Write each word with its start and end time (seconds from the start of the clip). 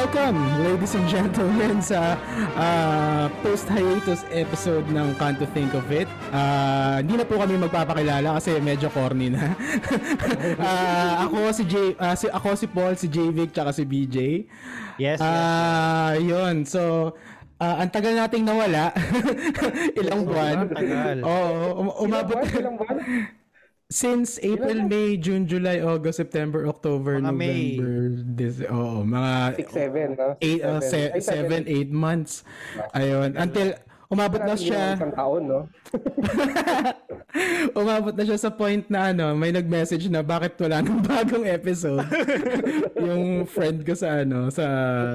welcome, 0.00 0.40
ladies 0.64 0.96
and 0.96 1.04
gentlemen, 1.12 1.76
sa 1.84 2.16
uh, 2.56 3.28
post-hiatus 3.44 4.24
episode 4.32 4.88
ng 4.88 5.12
Can't 5.20 5.36
to 5.36 5.44
Think 5.52 5.76
of 5.76 5.84
It. 5.92 6.08
Uh, 6.32 7.04
hindi 7.04 7.20
na 7.20 7.28
po 7.28 7.36
kami 7.36 7.60
magpapakilala 7.60 8.40
kasi 8.40 8.56
medyo 8.64 8.88
corny 8.88 9.28
na. 9.28 9.52
uh, 10.56 11.12
ako 11.28 11.52
si 11.52 11.68
J, 11.68 12.00
uh, 12.00 12.16
si 12.16 12.32
ako 12.32 12.48
si 12.56 12.66
Paul, 12.72 12.96
si 12.96 13.12
JVic, 13.12 13.52
tsaka 13.52 13.76
si 13.76 13.84
BJ. 13.84 14.48
Yes. 14.96 15.20
Uh, 15.20 16.16
yes. 16.16 16.24
Yun. 16.24 16.56
So, 16.64 17.12
uh, 17.60 17.76
ang 17.84 17.92
tagal 17.92 18.16
nating 18.16 18.48
nawala. 18.48 18.96
ilang 20.00 20.24
buwan. 20.24 20.64
Tagal. 20.72 21.16
Oo, 21.28 21.52
um, 21.76 21.88
umabot. 22.08 22.40
Ilang 22.56 22.80
buwan? 22.80 22.96
Since 23.90 24.38
April, 24.46 24.86
May, 24.86 25.18
June, 25.18 25.50
July, 25.50 25.82
August, 25.82 26.22
September, 26.22 26.62
October, 26.70 27.18
Mga 27.18 27.26
November, 27.26 27.90
this, 28.22 28.62
oo, 28.70 29.02
mga 29.02 29.58
6, 29.58 29.66
7, 29.66 30.14
no? 30.14 30.28
8, 30.38 30.62
uh, 30.62 30.80
7, 31.18 31.66
8 31.66 31.90
months. 31.90 32.46
Ayun, 32.94 33.34
until 33.34 33.74
umabot 34.10 34.42
na 34.42 34.58
siya. 34.58 34.98
Isang 34.98 35.14
taon, 35.14 35.42
no? 35.46 35.60
umabot 37.80 38.10
na 38.10 38.24
siya 38.26 38.38
sa 38.42 38.50
point 38.50 38.82
na 38.90 39.14
ano, 39.14 39.38
may 39.38 39.54
nag-message 39.54 40.10
na 40.10 40.26
bakit 40.26 40.58
wala 40.58 40.82
nang 40.82 40.98
bagong 41.06 41.46
episode. 41.46 42.02
yung 43.06 43.46
friend 43.46 43.86
ko 43.86 43.94
sa 43.94 44.26
ano, 44.26 44.50
sa 44.50 44.66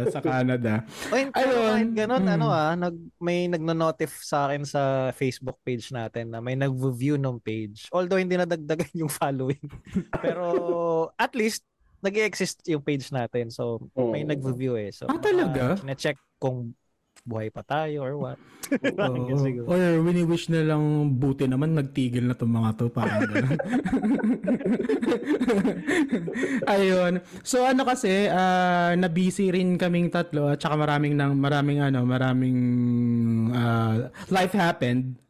sa 0.07 0.23
Canada. 0.23 0.87
O 1.11 1.15
yun, 1.19 1.29
pero 1.35 1.53
kahit 1.75 1.91
ganun, 1.91 2.23
hmm. 2.23 2.35
ano 2.39 2.47
ah, 2.47 2.73
nag, 2.79 2.95
may 3.19 3.51
nagno-notif 3.51 4.23
sa 4.23 4.47
akin 4.47 4.63
sa 4.63 5.11
Facebook 5.11 5.59
page 5.67 5.91
natin 5.91 6.31
na 6.31 6.39
may 6.39 6.55
nag-view 6.55 7.19
ng 7.19 7.35
page. 7.43 7.91
Although 7.91 8.17
hindi 8.17 8.39
nadagdagan 8.39 8.95
yung 8.95 9.11
following. 9.11 9.67
pero 10.23 11.11
at 11.19 11.35
least 11.35 11.67
nag-exist 12.05 12.61
yung 12.69 12.85
page 12.85 13.09
natin. 13.09 13.49
So, 13.49 13.89
may 13.97 14.21
mm. 14.21 14.37
nag-view 14.37 14.77
eh. 14.77 14.93
So, 14.93 15.09
ah, 15.09 15.17
talaga? 15.17 15.81
Uh, 15.81 15.89
na-check 15.89 16.21
kung 16.37 16.77
buhay 17.23 17.47
pa 17.53 17.63
tayo 17.63 18.03
or 18.03 18.13
what. 18.19 18.37
Oo. 18.75 19.69
or 19.69 20.01
wini-wish 20.01 20.49
na 20.49 20.65
lang 20.65 20.81
buti 21.15 21.45
naman 21.45 21.77
nagtigil 21.77 22.25
na 22.25 22.33
tong 22.33 22.51
mga 22.51 22.81
to 22.81 22.89
parang 22.89 23.23
Ayun. 26.75 27.21
So 27.45 27.61
ano 27.61 27.85
kasi 27.85 28.25
uh, 28.27 28.97
na 28.97 29.07
busy 29.07 29.53
rin 29.53 29.77
kaming 29.77 30.09
tatlo 30.09 30.49
at 30.49 30.59
saka 30.59 30.75
maraming 30.75 31.13
nang 31.13 31.37
maraming 31.37 31.79
ano, 31.79 32.01
maraming 32.03 32.59
uh, 33.53 34.09
life 34.33 34.57
happened 34.57 35.21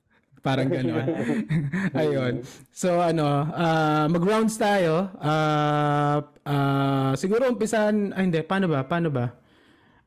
parang 0.45 0.70
gano'n. 0.70 1.08
Ayun. 2.05 2.45
So 2.70 3.02
ano, 3.02 3.49
uh, 3.49 4.05
mag-rounds 4.05 4.53
tayo. 4.61 5.09
Uh, 5.17 6.22
uh, 6.45 7.11
siguro 7.17 7.49
umpisan, 7.49 8.14
ay 8.14 8.30
hindi, 8.30 8.45
paano 8.45 8.70
ba? 8.70 8.86
Paano 8.86 9.09
ba? 9.09 9.33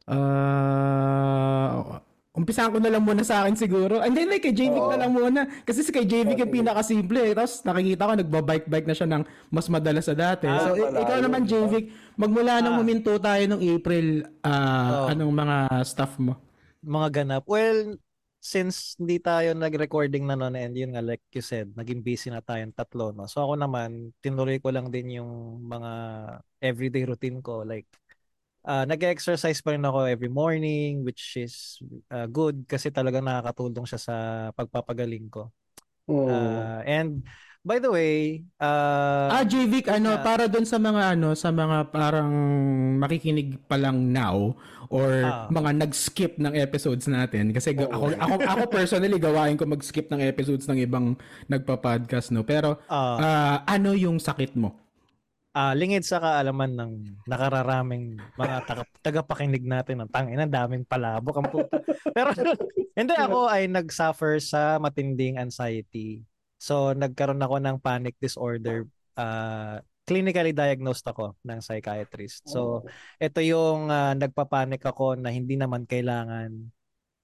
Uh, 0.09 2.01
umpisahan 2.33 2.73
ko 2.73 2.81
na 2.81 2.89
lang 2.89 3.05
muna 3.05 3.21
sa 3.27 3.45
akin 3.45 3.59
siguro. 3.59 4.01
And 4.01 4.17
then, 4.17 4.33
like, 4.33 4.47
kay 4.47 4.57
JVic 4.57 4.81
oh. 4.81 4.89
na 4.95 5.05
lang 5.05 5.13
muna. 5.13 5.45
Kasi 5.69 5.85
si 5.85 5.91
kay 5.93 6.09
JVic 6.09 6.39
yung 6.49 6.55
pinakasimple. 6.55 7.21
Eh. 7.29 7.35
Tapos 7.37 7.61
nakikita 7.67 8.09
ko, 8.09 8.13
nagbabike-bike 8.17 8.89
na 8.89 8.97
siya 8.97 9.09
ng 9.11 9.23
mas 9.53 9.67
madalas 9.69 10.07
sa 10.09 10.17
dati. 10.17 10.49
Ah, 10.49 10.71
so, 10.71 10.79
pala, 10.79 11.03
ikaw 11.05 11.19
naman, 11.21 11.45
JVic, 11.45 12.17
magmula 12.17 12.59
ah. 12.59 12.63
nung 12.65 12.81
huminto 12.81 13.13
tayo 13.21 13.43
nung 13.45 13.61
April, 13.61 14.25
uh, 14.47 15.05
oh. 15.05 15.13
anong 15.13 15.35
mga 15.35 15.57
stuff 15.85 16.17
mo? 16.17 16.41
Mga 16.81 17.09
ganap. 17.21 17.45
Well, 17.45 17.99
since 18.39 18.95
hindi 18.97 19.19
tayo 19.19 19.53
nag-recording 19.53 20.23
na 20.25 20.39
noon 20.39 20.55
and 20.55 20.73
yun 20.73 20.95
nga 20.95 21.03
like 21.03 21.21
you 21.35 21.43
said, 21.43 21.75
naging 21.75 22.07
busy 22.07 22.31
na 22.31 22.39
tayong 22.39 22.73
tatlo 22.73 23.11
no. 23.11 23.27
So 23.27 23.43
ako 23.43 23.59
naman 23.59 24.15
tinuloy 24.23 24.63
ko 24.63 24.71
lang 24.71 24.95
din 24.95 25.19
yung 25.19 25.59
mga 25.67 25.91
everyday 26.63 27.03
routine 27.03 27.43
ko 27.43 27.67
like 27.67 27.91
uh, 28.69 28.85
nag-exercise 28.85 29.65
pa 29.65 29.73
rin 29.73 29.83
ako 29.83 30.05
every 30.05 30.29
morning 30.29 31.01
which 31.01 31.41
is 31.41 31.81
uh, 32.13 32.29
good 32.29 32.69
kasi 32.69 32.93
talagang 32.93 33.25
nakakatulong 33.25 33.89
siya 33.89 34.01
sa 34.01 34.17
pagpapagaling 34.53 35.33
ko. 35.33 35.49
Oh. 36.09 36.29
Uh, 36.29 36.81
and 36.85 37.25
by 37.65 37.77
the 37.77 37.89
way, 37.89 38.45
uh, 38.61 39.29
ah 39.29 39.45
JVic 39.45 39.89
ano 39.93 40.17
uh, 40.17 40.25
para 40.25 40.49
doon 40.49 40.65
sa 40.65 40.81
mga 40.81 41.17
ano 41.17 41.37
sa 41.37 41.53
mga 41.53 41.93
parang 41.93 42.33
makikinig 42.97 43.61
pa 43.69 43.77
lang 43.77 44.09
now 44.09 44.57
or 44.89 45.21
uh, 45.21 45.45
mga 45.53 45.85
nag-skip 45.85 46.41
ng 46.41 46.57
episodes 46.57 47.05
natin 47.13 47.53
kasi 47.53 47.77
oh. 47.77 47.93
ako 47.93 48.05
ako 48.17 48.35
ako 48.41 48.63
personally 48.73 49.21
gawain 49.21 49.61
ko 49.61 49.69
mag-skip 49.69 50.09
ng 50.09 50.25
episodes 50.25 50.65
ng 50.65 50.81
ibang 50.81 51.13
nagpa-podcast 51.53 52.33
no 52.33 52.41
pero 52.41 52.81
uh, 52.89 53.17
uh, 53.21 53.57
ano 53.69 53.93
yung 53.93 54.17
sakit 54.17 54.57
mo? 54.57 54.88
Uh, 55.59 55.75
lingid 55.75 56.07
sa 56.07 56.23
kaalaman 56.23 56.73
ng 56.79 56.93
nakararaming 57.27 58.15
mga 58.39 58.57
taga- 58.63 58.99
tagapakinig 59.03 59.67
natin 59.67 60.07
ng 60.07 60.11
tangina 60.11 60.47
daming 60.47 60.87
palabok 60.87 61.43
ang 61.43 61.49
puta. 61.51 61.83
Pero 62.17 62.31
hindi 62.95 63.15
ako 63.19 63.51
ay 63.51 63.67
nag-suffer 63.67 64.39
sa 64.39 64.79
matinding 64.79 65.43
anxiety. 65.43 66.23
So 66.63 66.95
nagkaroon 66.95 67.43
ako 67.43 67.59
ng 67.59 67.77
panic 67.83 68.15
disorder 68.23 68.87
uh, 69.19 69.83
clinically 70.09 70.57
diagnosed 70.57 71.05
ako 71.05 71.37
ng 71.43 71.59
psychiatrist. 71.61 72.47
So 72.47 72.87
ito 73.19 73.43
yung 73.43 73.91
uh, 73.91 74.15
nagpapanik 74.15 74.87
ako 74.87 75.19
na 75.19 75.35
hindi 75.35 75.59
naman 75.59 75.85
kailangan 75.85 76.55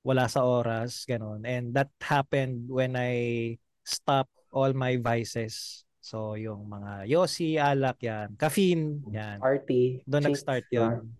wala 0.05 0.29
sa 0.29 0.45
oras, 0.45 1.09
ganun. 1.09 1.49
And 1.49 1.73
that 1.73 1.89
happened 1.97 2.69
when 2.69 2.93
I 2.93 3.57
stopped 3.89 4.37
all 4.53 4.77
my 4.77 5.01
vices 5.01 5.85
So, 6.05 6.37
yung 6.37 6.69
mga 6.69 7.09
yosi, 7.09 7.57
alak, 7.57 7.97
yan. 8.05 8.37
Caffeine, 8.37 9.01
yan. 9.09 9.41
Party. 9.41 10.05
Doon 10.05 10.29
nag-start 10.29 10.69
yun. 10.69 11.17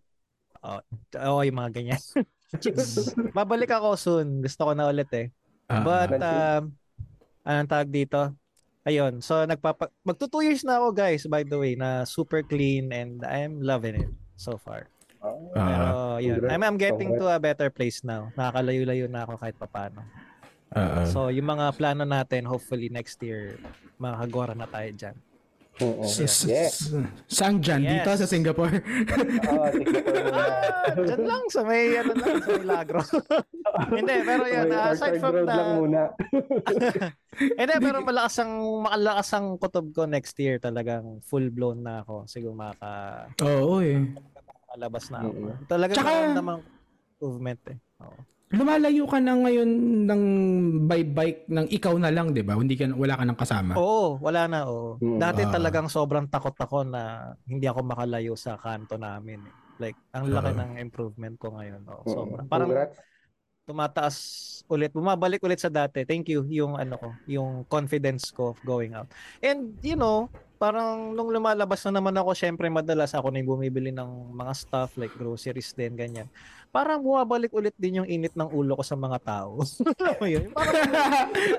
Oh, 0.61 0.81
oh, 1.25 1.41
yung 1.41 1.57
mga 1.57 1.73
ganyan. 1.73 2.03
Babalik 3.39 3.73
ako 3.73 3.97
soon. 3.97 4.45
Gusto 4.45 4.69
ko 4.69 4.73
na 4.77 4.93
ulit 4.93 5.09
eh. 5.17 5.33
Uh, 5.73 5.81
But, 5.81 6.21
um, 6.21 6.77
anong 7.49 7.71
tawag 7.73 7.89
dito? 7.89 8.37
Ayun. 8.85 9.25
So, 9.25 9.49
nagpapa... 9.49 9.89
Magto 10.05 10.29
2 10.29 10.53
years 10.53 10.63
na 10.69 10.77
ako, 10.77 10.93
guys, 10.93 11.25
by 11.33 11.49
the 11.49 11.57
way, 11.57 11.73
na 11.81 12.05
super 12.05 12.45
clean 12.45 12.93
and 12.93 13.25
I'm 13.25 13.65
loving 13.65 14.05
it 14.05 14.13
so 14.37 14.61
far. 14.61 14.93
Uh, 15.25 15.49
Pero, 15.57 15.89
yun. 16.21 16.45
I'm, 16.53 16.61
I'm 16.61 16.77
getting 16.77 17.17
to 17.17 17.33
a 17.33 17.41
better 17.41 17.73
place 17.73 18.05
now. 18.05 18.29
Nakakalayo-layo 18.37 19.09
na 19.09 19.25
ako 19.25 19.41
kahit 19.41 19.57
papano. 19.57 20.05
Uh-uh. 20.75 21.07
So, 21.07 21.31
yung 21.31 21.47
mga 21.47 21.71
plano 21.79 22.03
natin, 22.03 22.45
hopefully 22.45 22.91
next 22.91 23.23
year, 23.23 23.57
makakagora 24.03 24.59
na 24.59 24.67
tayo 24.67 24.91
dyan. 24.91 25.17
Oo. 25.83 26.07
S- 26.07 26.47
yes. 26.47 26.95
Saan 27.27 27.59
dyan? 27.59 27.83
Yes. 27.83 27.91
Dito 28.07 28.11
sa 28.15 28.29
Singapore? 28.31 28.79
Oo, 28.79 29.59
oh, 29.59 29.69
Singapore 29.75 30.19
ah, 30.31 30.87
dyan 30.95 31.23
lang 31.27 31.43
sa 31.51 31.61
may, 31.67 31.99
ano 31.99 32.13
lang, 32.15 32.39
sa 32.39 32.51
Milagro. 32.63 33.01
Hindi, 33.99 34.17
pero 34.23 34.45
yun, 34.47 34.71
uh, 34.71 34.95
aside 34.95 35.19
from 35.19 35.35
that. 35.43 35.59
lang 35.59 35.71
muna. 35.83 36.03
Hindi, 37.59 37.75
pero 37.83 37.99
malakas 38.07 38.35
ang, 38.39 38.55
malakas 38.87 39.29
ang 39.35 39.47
kutob 39.59 39.91
ko 39.91 40.07
next 40.07 40.39
year 40.39 40.63
talagang 40.63 41.19
full 41.27 41.51
blown 41.51 41.83
na 41.83 42.07
ako. 42.07 42.31
Siguro 42.31 42.55
maka... 42.55 43.27
Oo, 43.43 43.83
eh. 43.83 43.99
Makalabas 44.71 45.11
na 45.11 45.19
ako. 45.27 45.31
Mm-hmm. 45.35 45.67
Talagang 45.67 45.97
Tsaka... 45.99 46.39
namang 46.39 46.61
improvement 47.19 47.63
eh. 47.75 47.79
Oo 47.99 48.34
lumalayo 48.53 49.05
ka 49.09 49.19
na 49.23 49.35
ngayon 49.41 49.71
ng 50.05 50.23
by 50.85 51.03
bike 51.17 51.43
ng 51.49 51.67
ikaw 51.73 51.95
na 51.97 52.13
lang, 52.13 52.37
'di 52.37 52.45
ba? 52.45 52.59
Hindi 52.59 52.77
ka 52.77 52.93
wala 52.93 53.17
ka 53.17 53.25
nang 53.25 53.41
kasama. 53.41 53.73
Oo, 53.79 54.21
wala 54.21 54.45
na, 54.45 54.69
oo. 54.69 55.01
Hmm. 55.01 55.17
Dati 55.17 55.43
uh, 55.47 55.51
talagang 55.51 55.89
sobrang 55.89 56.29
takot 56.29 56.55
ako 56.55 56.85
na 56.85 57.33
hindi 57.49 57.65
ako 57.65 57.81
makalayo 57.83 58.37
sa 58.37 58.61
kanto 58.61 59.01
namin. 59.01 59.41
Eh. 59.41 59.55
Like, 59.75 59.99
ang 60.15 60.31
laki 60.31 60.55
uh, 60.55 60.59
ng 60.61 60.71
improvement 60.79 61.35
ko 61.35 61.57
ngayon. 61.57 61.83
Oh, 61.91 62.07
sobrang. 62.07 62.47
Parang 62.47 62.71
tumataas 63.65 64.17
ulit, 64.69 64.93
bumabalik 64.93 65.41
ulit 65.41 65.57
sa 65.57 65.73
dati. 65.73 66.05
Thank 66.05 66.29
you 66.29 66.45
yung 66.53 66.77
ano 66.77 67.01
ko, 67.01 67.09
yung 67.25 67.65
confidence 67.65 68.29
ko 68.29 68.53
of 68.53 68.61
going 68.63 68.93
out. 68.93 69.09
And 69.41 69.73
you 69.81 69.97
know, 69.97 70.29
parang 70.61 71.17
nung 71.17 71.33
lumalabas 71.33 71.81
na 71.89 71.99
naman 72.01 72.15
ako, 72.17 72.37
syempre 72.37 72.69
madalas 72.69 73.17
ako 73.17 73.33
na 73.33 73.41
yung 73.41 73.57
bumibili 73.57 73.91
ng 73.91 74.37
mga 74.37 74.53
stuff 74.53 75.01
like 75.01 75.17
groceries 75.17 75.73
din, 75.73 75.97
ganyan. 75.97 76.29
Parang 76.75 76.99
bumabalik 76.99 77.55
ulit 77.55 77.71
din 77.79 78.03
yung 78.03 78.09
init 78.11 78.35
ng 78.35 78.51
ulo 78.51 78.75
ko 78.75 78.83
sa 78.83 78.99
mga 78.99 79.23
tao. 79.23 79.63
alam 80.03 80.15
mo 80.19 80.27
yun? 80.27 80.51
Parang, 80.51 80.75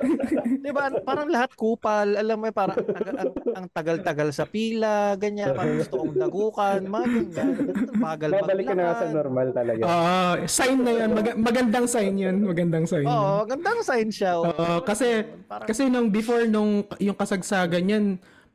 di 0.67 0.71
ba, 0.75 0.91
parang 1.07 1.29
lahat 1.31 1.56
kupal, 1.56 2.19
alam 2.19 2.35
mo 2.35 2.51
parang 2.51 2.83
ang, 2.83 3.15
ang, 3.23 3.31
ang 3.56 3.65
tagal-tagal 3.71 4.35
sa 4.35 4.44
pila, 4.44 5.15
ganyan, 5.15 5.56
parang 5.56 5.79
gusto 5.79 6.03
kong 6.03 6.19
dagukan, 6.19 6.83
mga 6.83 7.07
ganyan. 7.31 7.47
Bagal 7.95 8.29
Babalik 8.44 8.65
ka 8.67 8.75
na 8.75 8.91
sa 8.91 9.07
normal 9.07 9.47
talaga. 9.56 9.81
Oo, 9.88 10.03
uh, 10.03 10.33
sign 10.51 10.79
na 10.83 10.91
yan. 10.91 11.09
Mag- 11.15 11.39
magandang 11.39 11.88
sign 11.88 12.13
yun. 12.19 12.35
Magandang 12.44 12.83
sign. 12.83 13.07
Oo, 13.07 13.15
oh, 13.15 13.35
magandang 13.47 13.79
sign 13.88 14.11
siya. 14.11 14.31
Oo, 14.35 14.51
uh, 14.51 14.79
kasi, 14.83 15.23
parang, 15.47 15.68
kasi 15.71 15.88
nung 15.88 16.11
before 16.11 16.44
nung 16.44 16.83
yung 17.00 17.15
kasagsagan 17.15 17.88
yan, 17.88 18.06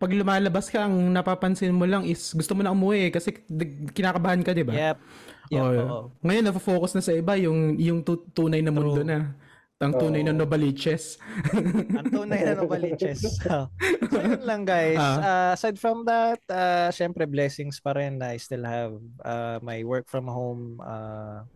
pag 0.01 0.17
lumalabas 0.17 0.73
ka, 0.73 0.89
ang 0.89 1.13
napapansin 1.13 1.77
mo 1.77 1.85
lang 1.85 2.09
is 2.09 2.33
gusto 2.33 2.57
mo 2.57 2.65
na 2.65 2.73
umuwi 2.73 3.13
kasi 3.13 3.37
kinakabahan 3.93 4.41
ka, 4.41 4.57
di 4.57 4.65
ba? 4.65 4.73
Yep. 4.73 4.97
Yep, 5.53 5.61
oh, 5.61 5.71
oo. 5.77 6.01
Ngayon, 6.25 6.45
na-focus 6.49 6.97
na 6.97 7.05
sa 7.05 7.13
iba 7.13 7.37
yung, 7.37 7.77
yung 7.77 8.01
tunay 8.33 8.65
na 8.65 8.73
mundo 8.73 9.05
True. 9.05 9.11
na. 9.13 9.37
Ang 9.81 9.97
tunay 9.97 10.21
na 10.21 10.37
Oo. 10.37 10.45
Novaliches. 10.45 11.17
Ang 12.01 12.13
tunay 12.13 12.45
na 12.45 12.53
novaliches. 12.53 13.25
so, 13.41 13.69
yun 14.13 14.45
lang 14.45 14.69
guys. 14.69 15.01
Ah. 15.01 15.17
Uh, 15.17 15.51
aside 15.57 15.81
from 15.81 16.05
that, 16.05 16.37
uh, 16.53 16.93
syempre 16.93 17.25
blessings 17.25 17.81
pa 17.81 17.97
rin 17.97 18.21
na 18.21 18.37
I 18.37 18.39
still 18.41 18.61
have 18.61 19.01
uh, 19.25 19.57
my 19.65 19.81
work 19.89 20.05
from 20.05 20.29
home 20.29 20.85
uh, 20.85 21.49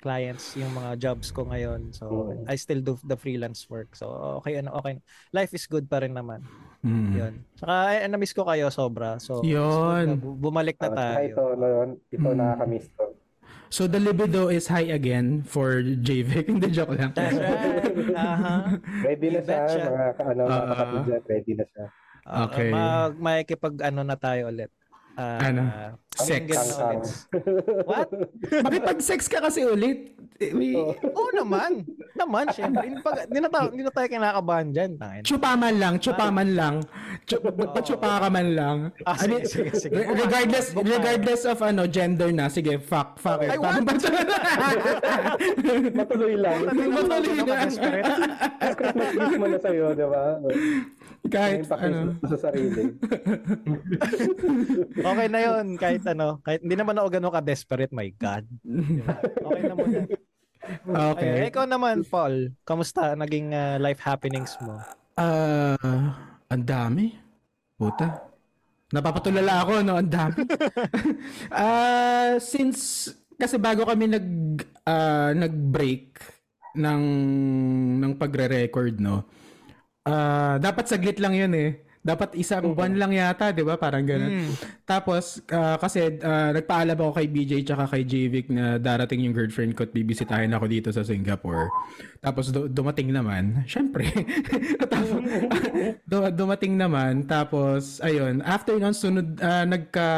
clients, 0.00 0.56
yung 0.56 0.72
mga 0.72 0.96
jobs 0.98 1.28
ko 1.28 1.44
ngayon. 1.44 1.92
So, 1.92 2.32
Mm. 2.32 2.48
I 2.48 2.56
still 2.56 2.80
do 2.80 2.96
the 3.02 3.14
freelance 3.14 3.68
work. 3.68 3.92
So, 3.92 4.08
okay, 4.40 4.58
ano, 4.58 4.72
okay. 4.74 4.98
Life 5.30 5.52
is 5.52 5.64
good 5.64 5.86
pa 5.86 6.00
rin 6.00 6.12
naman. 6.12 6.40
Mm. 6.80 7.12
Yun. 7.12 7.32
Saka, 7.54 7.72
ay, 7.92 8.08
na-miss 8.08 8.32
ko 8.32 8.42
kayo 8.42 8.66
sobra. 8.68 9.20
So, 9.20 9.44
Yun. 9.44 10.16
bumalik 10.18 10.80
na 10.80 10.88
Ah, 10.88 10.96
tayo. 10.96 11.28
Ito, 11.28 11.42
no, 11.54 11.66
ito 12.02 12.26
Mm. 12.26 12.34
nakakamiss 12.34 12.88
to. 12.96 13.04
So 13.70 13.86
the 13.86 14.02
libido 14.02 14.50
is 14.50 14.66
high 14.66 14.90
again 14.90 15.46
for 15.46 15.78
JVIC. 15.78 16.50
Hindi 16.50 16.74
joke 16.74 16.90
lang. 16.90 17.14
That's 17.14 17.38
right. 17.38 17.86
Aha. 18.18 18.54
Ready 19.06 19.30
na 19.30 19.40
siya, 19.40 19.62
mga, 19.86 20.06
ano, 20.18 20.40
mga 20.42 20.50
Ah. 20.50 20.66
kapatid 20.66 21.00
dyan, 21.06 21.22
ready 21.24 21.52
na 21.54 21.64
siya. 21.70 21.86
Okay. 22.50 22.68
Mag, 22.68 23.12
makikipag 23.16 23.74
ano 23.80 24.00
na 24.02 24.18
tayo 24.18 24.50
ulit. 24.50 24.74
Ah, 25.20 25.36
Ano? 25.42 25.62
Sex. 26.10 26.48
What? 27.84 28.08
Makipag-sex 28.60 29.24
ka 29.24 29.40
kasi 29.40 29.64
ulit. 29.64 30.16
Eh, 30.36 30.52
we- 30.52 30.72
Oo. 30.72 30.92
Oo 30.96 31.30
naman. 31.34 31.84
Naman, 32.14 32.48
syempre. 32.50 32.88
Hindi, 32.88 33.38
na 33.38 33.48
tayo, 33.48 33.68
hindi 33.68 33.84
na 33.84 33.92
tayo 33.92 34.06
kinakabahan 34.06 34.68
dyan. 34.70 34.90
Chupaman 35.20 35.76
lang, 35.76 35.96
chupaman 35.96 36.48
lang. 36.52 36.74
Chup, 37.24 37.44
magpa-chupa 37.46 38.20
ka 38.20 38.28
man 38.28 38.48
lang. 38.52 38.76
Ah, 39.04 39.16
I 39.16 39.28
mean, 39.28 39.44
sige, 39.44 39.68
sige, 39.70 39.88
sige. 39.88 39.92
re- 39.94 40.08
regardless 40.14 40.72
regardless 40.74 41.42
of 41.44 41.60
ano 41.60 41.84
gender 41.86 42.32
na, 42.32 42.48
sige, 42.48 42.76
fuck, 42.78 43.16
fuck 43.16 43.40
it. 43.40 43.52
Ay, 43.52 43.58
what? 43.58 43.80
Matuloy 45.92 46.34
lang. 46.36 46.58
Matuloy 46.66 47.36
lang. 47.38 47.68
Christmas 48.70 49.08
gift 49.10 49.36
mo 49.36 49.46
na 49.46 49.58
sa'yo, 49.58 49.86
di 49.92 50.04
ba? 50.04 50.24
Kahit 51.28 51.68
ano. 51.68 52.16
Sa 52.30 52.36
sarili. 52.38 52.82
Okay 55.00 55.28
na 55.32 55.40
yun. 55.40 55.76
Kahit 55.76 56.04
ano. 56.08 56.40
Kahit, 56.44 56.64
hindi 56.64 56.76
naman 56.76 56.96
ako 56.96 57.06
ganun 57.12 57.34
ka-desperate. 57.34 57.92
My 57.92 58.08
God. 58.14 58.44
Diba? 58.64 59.16
Okay 59.20 59.62
na 59.64 59.74
muna. 59.74 60.00
Okay. 60.86 61.32
Ayun, 61.40 61.50
ikaw 61.50 61.64
naman, 61.66 62.04
Paul. 62.06 62.52
Kamusta 62.68 63.16
naging 63.16 63.52
ah, 63.56 63.76
life 63.80 64.00
happenings 64.00 64.54
mo? 64.60 64.76
Ah, 65.16 65.76
ang 66.48 66.64
dami. 66.64 67.16
Puta. 67.80 68.28
Napapatulala 68.90 69.64
ako, 69.64 69.72
no? 69.82 69.96
Ang 69.98 70.10
dami. 70.10 70.40
Ah, 71.50 72.38
since 72.38 73.10
kasi 73.40 73.56
bago 73.56 73.88
kami 73.88 74.04
nag 74.06 74.28
ah, 74.84 75.32
nag-break 75.32 76.20
ng 76.76 77.02
ng 77.98 78.12
pagre-record, 78.20 79.00
no. 79.00 79.26
Ah, 80.02 80.56
dapat 80.56 80.88
saglit 80.88 81.20
lang 81.20 81.36
'yun 81.36 81.52
eh. 81.52 81.70
Dapat 82.00 82.32
isang 82.32 82.72
buwan 82.72 82.96
lang 82.96 83.12
yata, 83.12 83.52
'di 83.52 83.60
ba? 83.60 83.76
Parang 83.76 84.00
ganun. 84.08 84.48
Tapos 84.88 85.44
ah, 85.52 85.76
kasi 85.76 86.16
ah, 86.24 86.48
nagpaalam 86.48 86.96
ako 86.96 87.12
kay 87.12 87.28
BJ 87.28 87.52
tsaka 87.60 87.84
kay 87.86 88.08
JVic 88.08 88.48
na 88.48 88.80
darating 88.80 89.28
yung 89.28 89.36
girlfriend 89.36 89.76
ko 89.76 89.84
at 89.84 89.92
bibisitahin 89.92 90.56
ako 90.56 90.64
dito 90.64 90.88
sa 90.88 91.04
Singapore. 91.04 91.68
Tapos 92.18 92.48
du- 92.48 92.72
dumating 92.72 93.12
naman, 93.12 93.60
syempre. 93.68 94.08
Tapos, 94.80 95.12
du- 96.08 96.32
dumating 96.34 96.80
naman, 96.80 97.28
tapos 97.28 98.00
ayun, 98.00 98.40
after 98.48 98.80
nun 98.80 98.96
sunod 98.96 99.36
ah, 99.38 99.68
nagka 99.68 100.08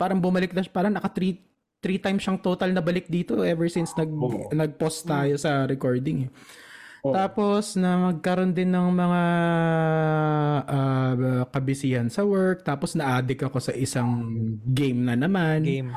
parang 0.00 0.24
bumalik 0.24 0.56
na 0.56 0.64
parang 0.64 0.96
naka 0.96 1.12
three, 1.12 1.44
three 1.84 2.00
times 2.00 2.24
siyang 2.24 2.40
total 2.40 2.72
na 2.72 2.80
balik 2.80 3.04
dito 3.04 3.44
ever 3.44 3.68
since 3.68 3.92
nag 4.00 4.08
Oo. 4.08 4.48
nag-post 4.48 5.04
tayo 5.04 5.36
sa 5.36 5.68
recording. 5.68 6.24
eh. 6.24 6.30
Oo. 7.06 7.14
Tapos 7.14 7.78
na 7.78 8.10
magkaroon 8.10 8.50
din 8.50 8.74
ng 8.74 8.88
mga 8.90 9.22
ah, 10.66 11.44
kabisihan 11.50 12.10
sa 12.10 12.26
work, 12.26 12.66
tapos 12.66 12.98
na-addict 12.98 13.46
ako 13.46 13.58
sa 13.62 13.72
isang 13.74 14.26
game 14.66 15.06
na 15.06 15.14
naman. 15.14 15.62
Game. 15.62 15.90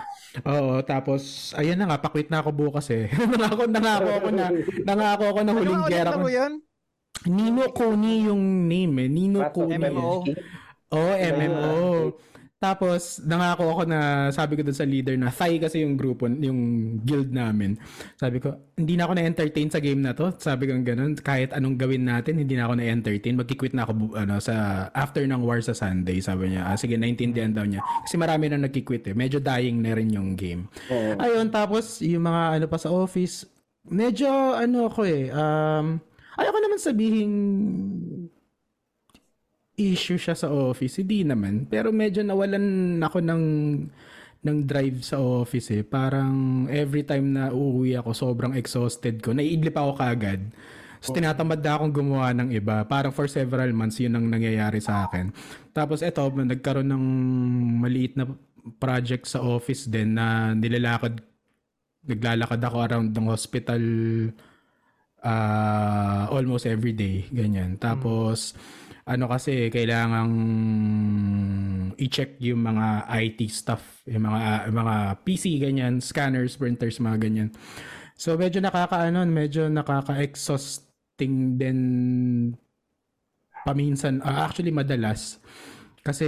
Oo, 0.47 0.79
tapos 0.85 1.51
ayun 1.57 1.75
na 1.75 1.89
nga, 1.91 1.99
pakwit 1.99 2.29
na 2.29 2.39
ako 2.39 2.49
bukas 2.53 2.87
eh. 2.93 3.09
nangako, 3.31 3.67
nangako 3.67 4.09
ako 4.21 4.29
na, 4.31 4.45
nangako 4.87 5.23
ako 5.33 5.39
na 5.43 5.51
huling 5.57 5.75
Ano 5.75 5.85
ulit 5.87 5.93
gera 5.93 6.11
ko. 6.13 6.27
yun? 6.29 6.53
Nino 7.21 7.63
Kuni 7.69 8.25
yung 8.25 8.65
name 8.65 9.05
eh. 9.05 9.09
Nino 9.11 9.39
Kuni. 9.53 9.77
MMO. 9.77 10.11
Oo, 10.91 11.13
MMO. 11.17 11.75
Tapos, 12.61 13.17
nangako 13.25 13.73
ako 13.73 13.83
na, 13.89 14.29
sabi 14.29 14.53
ko 14.53 14.61
dun 14.61 14.77
sa 14.77 14.85
leader 14.85 15.17
na, 15.17 15.33
Thai 15.33 15.57
kasi 15.57 15.81
yung 15.81 15.97
grupo, 15.97 16.29
yung 16.29 16.93
guild 17.01 17.33
namin. 17.33 17.73
Sabi 18.21 18.37
ko, 18.37 18.53
hindi 18.77 18.93
na 18.93 19.09
ako 19.09 19.17
na-entertain 19.17 19.73
sa 19.73 19.81
game 19.81 19.97
na 19.97 20.13
to. 20.13 20.29
Sabi 20.37 20.69
ko 20.69 20.77
ganun, 20.77 21.17
kahit 21.17 21.57
anong 21.57 21.73
gawin 21.81 22.05
natin, 22.05 22.37
hindi 22.37 22.53
na 22.53 22.69
ako 22.69 22.77
na-entertain. 22.77 23.33
Magkikwit 23.33 23.73
na 23.73 23.89
ako 23.89 24.13
ano, 24.13 24.37
sa, 24.37 24.85
after 24.93 25.25
ng 25.25 25.41
war 25.41 25.57
sa 25.65 25.73
Sunday. 25.73 26.21
Sabi 26.21 26.53
niya, 26.53 26.69
ah, 26.69 26.77
sige, 26.77 27.01
naintindihan 27.01 27.49
daw 27.49 27.65
niya. 27.65 27.81
Kasi 28.05 28.21
marami 28.21 28.53
na 28.53 28.61
nagkikwit 28.61 29.09
eh. 29.09 29.17
Medyo 29.17 29.41
dying 29.41 29.81
na 29.81 29.97
rin 29.97 30.13
yung 30.13 30.37
game. 30.37 30.69
Oo. 30.93 31.17
Ayun, 31.17 31.49
tapos 31.49 31.97
yung 32.05 32.29
mga 32.29 32.61
ano 32.61 32.65
pa 32.69 32.77
sa 32.77 32.93
office, 32.93 33.49
medyo 33.89 34.29
ano 34.53 34.85
ako 34.85 35.01
eh, 35.09 35.33
um, 35.33 35.97
ayoko 36.37 36.59
naman 36.61 36.77
sabihin 36.77 37.31
issue 39.81 40.21
siya 40.21 40.37
sa 40.37 40.53
office, 40.53 41.01
hindi 41.01 41.25
naman. 41.25 41.65
Pero 41.65 41.89
medyo 41.89 42.21
nawalan 42.21 42.97
ako 43.01 43.17
ng 43.25 43.43
ng 44.41 44.57
drive 44.65 45.05
sa 45.05 45.21
office 45.21 45.69
eh. 45.73 45.83
Parang 45.85 46.65
every 46.69 47.05
time 47.05 47.37
na 47.37 47.53
uuwi 47.53 47.97
ako, 47.97 48.13
sobrang 48.13 48.53
exhausted 48.57 49.21
ko. 49.21 49.33
Naiidlip 49.37 49.77
ako 49.77 49.97
kagad. 49.97 50.41
So, 51.01 51.17
tinatamad 51.17 51.65
na 51.65 51.71
akong 51.77 51.93
gumawa 51.93 52.29
ng 52.37 52.53
iba. 52.53 52.85
Parang 52.85 53.09
for 53.09 53.25
several 53.25 53.73
months, 53.73 53.97
yun 53.97 54.13
ang 54.13 54.29
nangyayari 54.29 54.77
sa 54.77 55.09
akin. 55.09 55.33
Tapos 55.73 56.05
eto, 56.05 56.29
nagkaroon 56.29 56.89
ng 56.89 57.05
maliit 57.81 58.13
na 58.13 58.29
project 58.77 59.25
sa 59.25 59.41
office 59.41 59.89
din 59.89 60.13
na 60.13 60.53
nilalakad 60.53 61.21
naglalakad 62.05 62.61
ako 62.61 62.77
around 62.81 63.09
ng 63.13 63.27
hospital 63.29 63.81
ah, 65.21 66.29
almost 66.33 66.65
every 66.65 66.93
day, 66.93 67.25
ganyan. 67.29 67.77
Tapos, 67.77 68.57
ano 69.05 69.25
kasi, 69.29 69.69
kailangang 69.73 70.33
i-check 71.97 72.37
yung 72.41 72.61
mga 72.65 73.09
IT 73.09 73.39
stuff, 73.49 74.03
yung 74.09 74.25
mga, 74.25 74.69
yung 74.69 74.77
mga 74.81 74.95
PC, 75.25 75.43
ganyan, 75.61 75.93
scanners, 76.01 76.57
printers, 76.57 76.97
mga 77.01 77.17
ganyan. 77.21 77.49
So, 78.17 78.37
medyo 78.37 78.61
nakakaano, 78.61 79.25
medyo 79.25 79.69
nakaka-exhausting 79.69 81.57
din 81.57 81.79
paminsan, 83.65 84.21
ah, 84.25 84.45
actually 84.49 84.73
madalas. 84.73 85.37
Kasi 86.01 86.25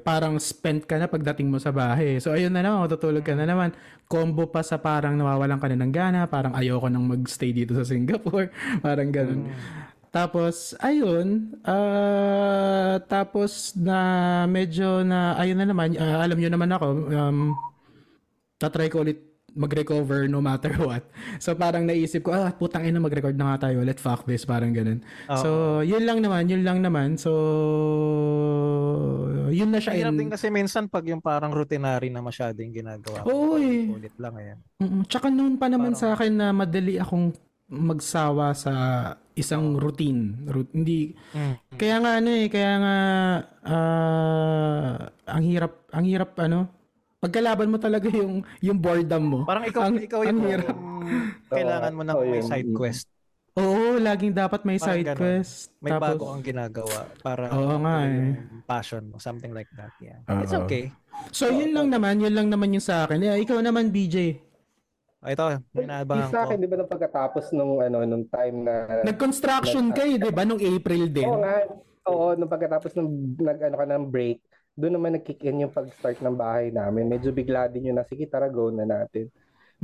parang 0.00 0.40
spent 0.40 0.88
ka 0.88 0.96
na 0.96 1.04
pagdating 1.04 1.52
mo 1.52 1.60
sa 1.60 1.68
bahay. 1.68 2.16
So 2.16 2.32
ayun 2.32 2.48
na 2.48 2.64
naman, 2.64 2.88
matutulog 2.88 3.20
ka 3.20 3.36
na 3.36 3.44
naman. 3.44 3.76
Combo 4.08 4.48
pa 4.48 4.64
sa 4.64 4.80
parang 4.80 5.20
nawawalan 5.20 5.60
ka 5.60 5.68
na 5.68 5.84
ng 5.84 5.92
gana, 5.92 6.24
parang 6.24 6.56
ayoko 6.56 6.88
nang 6.88 7.04
magstay 7.04 7.52
dito 7.52 7.76
sa 7.76 7.84
Singapore. 7.84 8.48
parang 8.86 9.12
ganun. 9.12 9.52
Tapos, 10.16 10.54
ayun, 10.80 11.28
ah, 11.60 12.96
tapos 13.04 13.76
na 13.76 13.98
medyo 14.46 15.04
na, 15.04 15.36
ayun 15.36 15.60
na 15.60 15.68
naman, 15.68 15.92
ah, 15.94 16.24
alam 16.24 16.40
nyo 16.40 16.48
naman 16.48 16.72
ako, 16.72 16.86
um, 17.06 17.38
tatry 18.56 18.88
ko 18.88 19.04
ulit 19.04 19.20
mag-recover 19.52 20.24
no 20.24 20.40
matter 20.40 20.72
what. 20.84 21.04
So 21.36 21.52
parang 21.52 21.84
naisip 21.84 22.24
ko, 22.24 22.32
ah, 22.32 22.48
putang 22.48 22.84
ina 22.84 22.96
mag-record 22.96 23.32
na 23.32 23.52
nga 23.52 23.68
tayo, 23.68 23.80
let 23.80 23.96
fuck 23.96 24.24
this, 24.24 24.44
parang 24.44 24.72
ganun. 24.72 25.00
Oo. 25.28 25.36
So, 25.36 25.48
yun 25.80 26.04
lang 26.04 26.20
naman, 26.20 26.48
yun 26.48 26.60
lang 26.60 26.80
naman. 26.80 27.16
So, 27.16 27.32
yun 29.48 29.68
na 29.68 29.80
siya. 29.80 29.96
Mahirap 29.96 30.12
in- 30.12 30.20
din 30.20 30.30
kasi 30.30 30.46
minsan 30.48 30.88
pag 30.88 31.04
yung 31.04 31.20
parang 31.20 31.52
routinary 31.52 32.08
na 32.08 32.20
masyadong 32.20 32.68
ginagawa. 32.68 33.24
Oo, 33.24 33.56
eh. 33.56 33.88
Ulit 33.88 34.12
lang. 34.16 34.36
Mm, 34.76 35.04
Tsaka 35.08 35.28
noon 35.28 35.56
pa 35.56 35.68
naman 35.68 35.92
Parang- 35.92 36.00
sa 36.00 36.12
akin 36.12 36.32
na 36.32 36.52
madali 36.52 36.96
akong 36.96 37.32
magsawa 37.68 38.52
sa 38.52 38.72
isang 39.32 39.74
routine. 39.74 40.46
Rut- 40.46 40.70
hindi 40.70 41.12
Mm. 41.30 41.54
kaya 41.74 41.96
nga 41.98 42.10
ano 42.16 42.30
eh, 42.30 42.46
kaya 42.46 42.72
nga 42.76 42.96
ah, 43.66 44.94
ang 45.28 45.42
hirap 45.42 45.72
ang 45.90 46.04
hirap 46.04 46.30
ano 46.38 46.70
pagkalaban 47.16 47.68
mo 47.68 47.76
talaga 47.76 48.06
yung 48.14 48.40
yung 48.60 48.78
boredom 48.78 49.24
mo. 49.24 49.38
Parang 49.44 49.66
ikaw, 49.66 49.82
Ang- 49.84 49.98
ikaw 50.00 50.20
ang 50.22 50.28
yung 50.30 50.40
hirap. 50.42 50.76
kailangan 51.48 51.92
mo 51.92 52.02
ng 52.02 52.16
Oo, 52.16 52.24
may 52.24 52.42
side 52.42 52.70
quest. 52.72 53.06
Oo, 53.56 53.96
laging 53.96 54.36
dapat 54.36 54.62
may 54.62 54.76
Parang 54.76 54.86
side 54.94 55.06
ganun. 55.06 55.18
quest. 55.18 55.54
May 55.80 55.90
Tapos, 55.90 56.04
bago 56.12 56.22
kang 56.28 56.44
ginagawa 56.44 56.98
para 57.18 57.44
Oo 57.50 57.74
nga 57.80 57.94
eh. 58.04 58.36
passion 58.62 59.02
mo, 59.08 59.16
something 59.16 59.50
like 59.50 59.70
that. 59.74 59.90
Yeah. 59.98 60.20
Oo. 60.28 60.44
It's 60.44 60.52
okay. 60.54 60.92
So 61.32 61.48
yun 61.48 61.72
lang 61.72 61.88
naman, 61.88 62.20
yun 62.20 62.30
lang 62.30 62.46
naman 62.46 62.70
yung 62.70 62.84
sa 62.84 63.04
akin. 63.04 63.16
Eh, 63.18 63.40
ikaw 63.40 63.58
naman 63.58 63.88
BJ. 63.88 64.36
Ah, 65.24 65.32
Ito, 65.32 65.58
may 65.72 65.88
naabangan 65.88 66.28
Sa 66.28 66.40
akin, 66.44 66.56
ko. 66.58 66.62
di 66.62 66.68
ba, 66.68 66.76
nung 66.76 66.92
pagkatapos 66.92 67.44
nung, 67.56 67.80
ano, 67.80 67.98
nung 68.04 68.26
time 68.28 68.56
na... 68.68 68.74
Nag-construction 69.02 69.90
kayo, 69.96 70.14
'di 70.20 70.30
ba, 70.30 70.44
nung 70.44 70.60
April 70.60 71.08
din. 71.08 71.26
Oo 71.26 71.40
nga. 71.40 71.56
Oo, 72.06 72.26
nung 72.38 72.52
pagkatapos 72.52 72.94
nung 72.94 73.34
nag, 73.34 73.58
ano 73.58 73.76
ka 73.80 73.86
ng 73.88 74.06
break, 74.06 74.38
doon 74.78 74.94
naman 74.94 75.16
nag-kick 75.18 75.42
in 75.48 75.66
yung 75.66 75.72
pag-start 75.74 76.20
ng 76.22 76.36
bahay 76.36 76.70
namin. 76.70 77.08
Medyo 77.10 77.32
bigla 77.34 77.66
din 77.66 77.90
yun 77.90 77.96
na, 77.98 78.06
sige, 78.06 78.28
tara, 78.30 78.46
go 78.46 78.68
na 78.70 78.84
natin. 78.86 79.32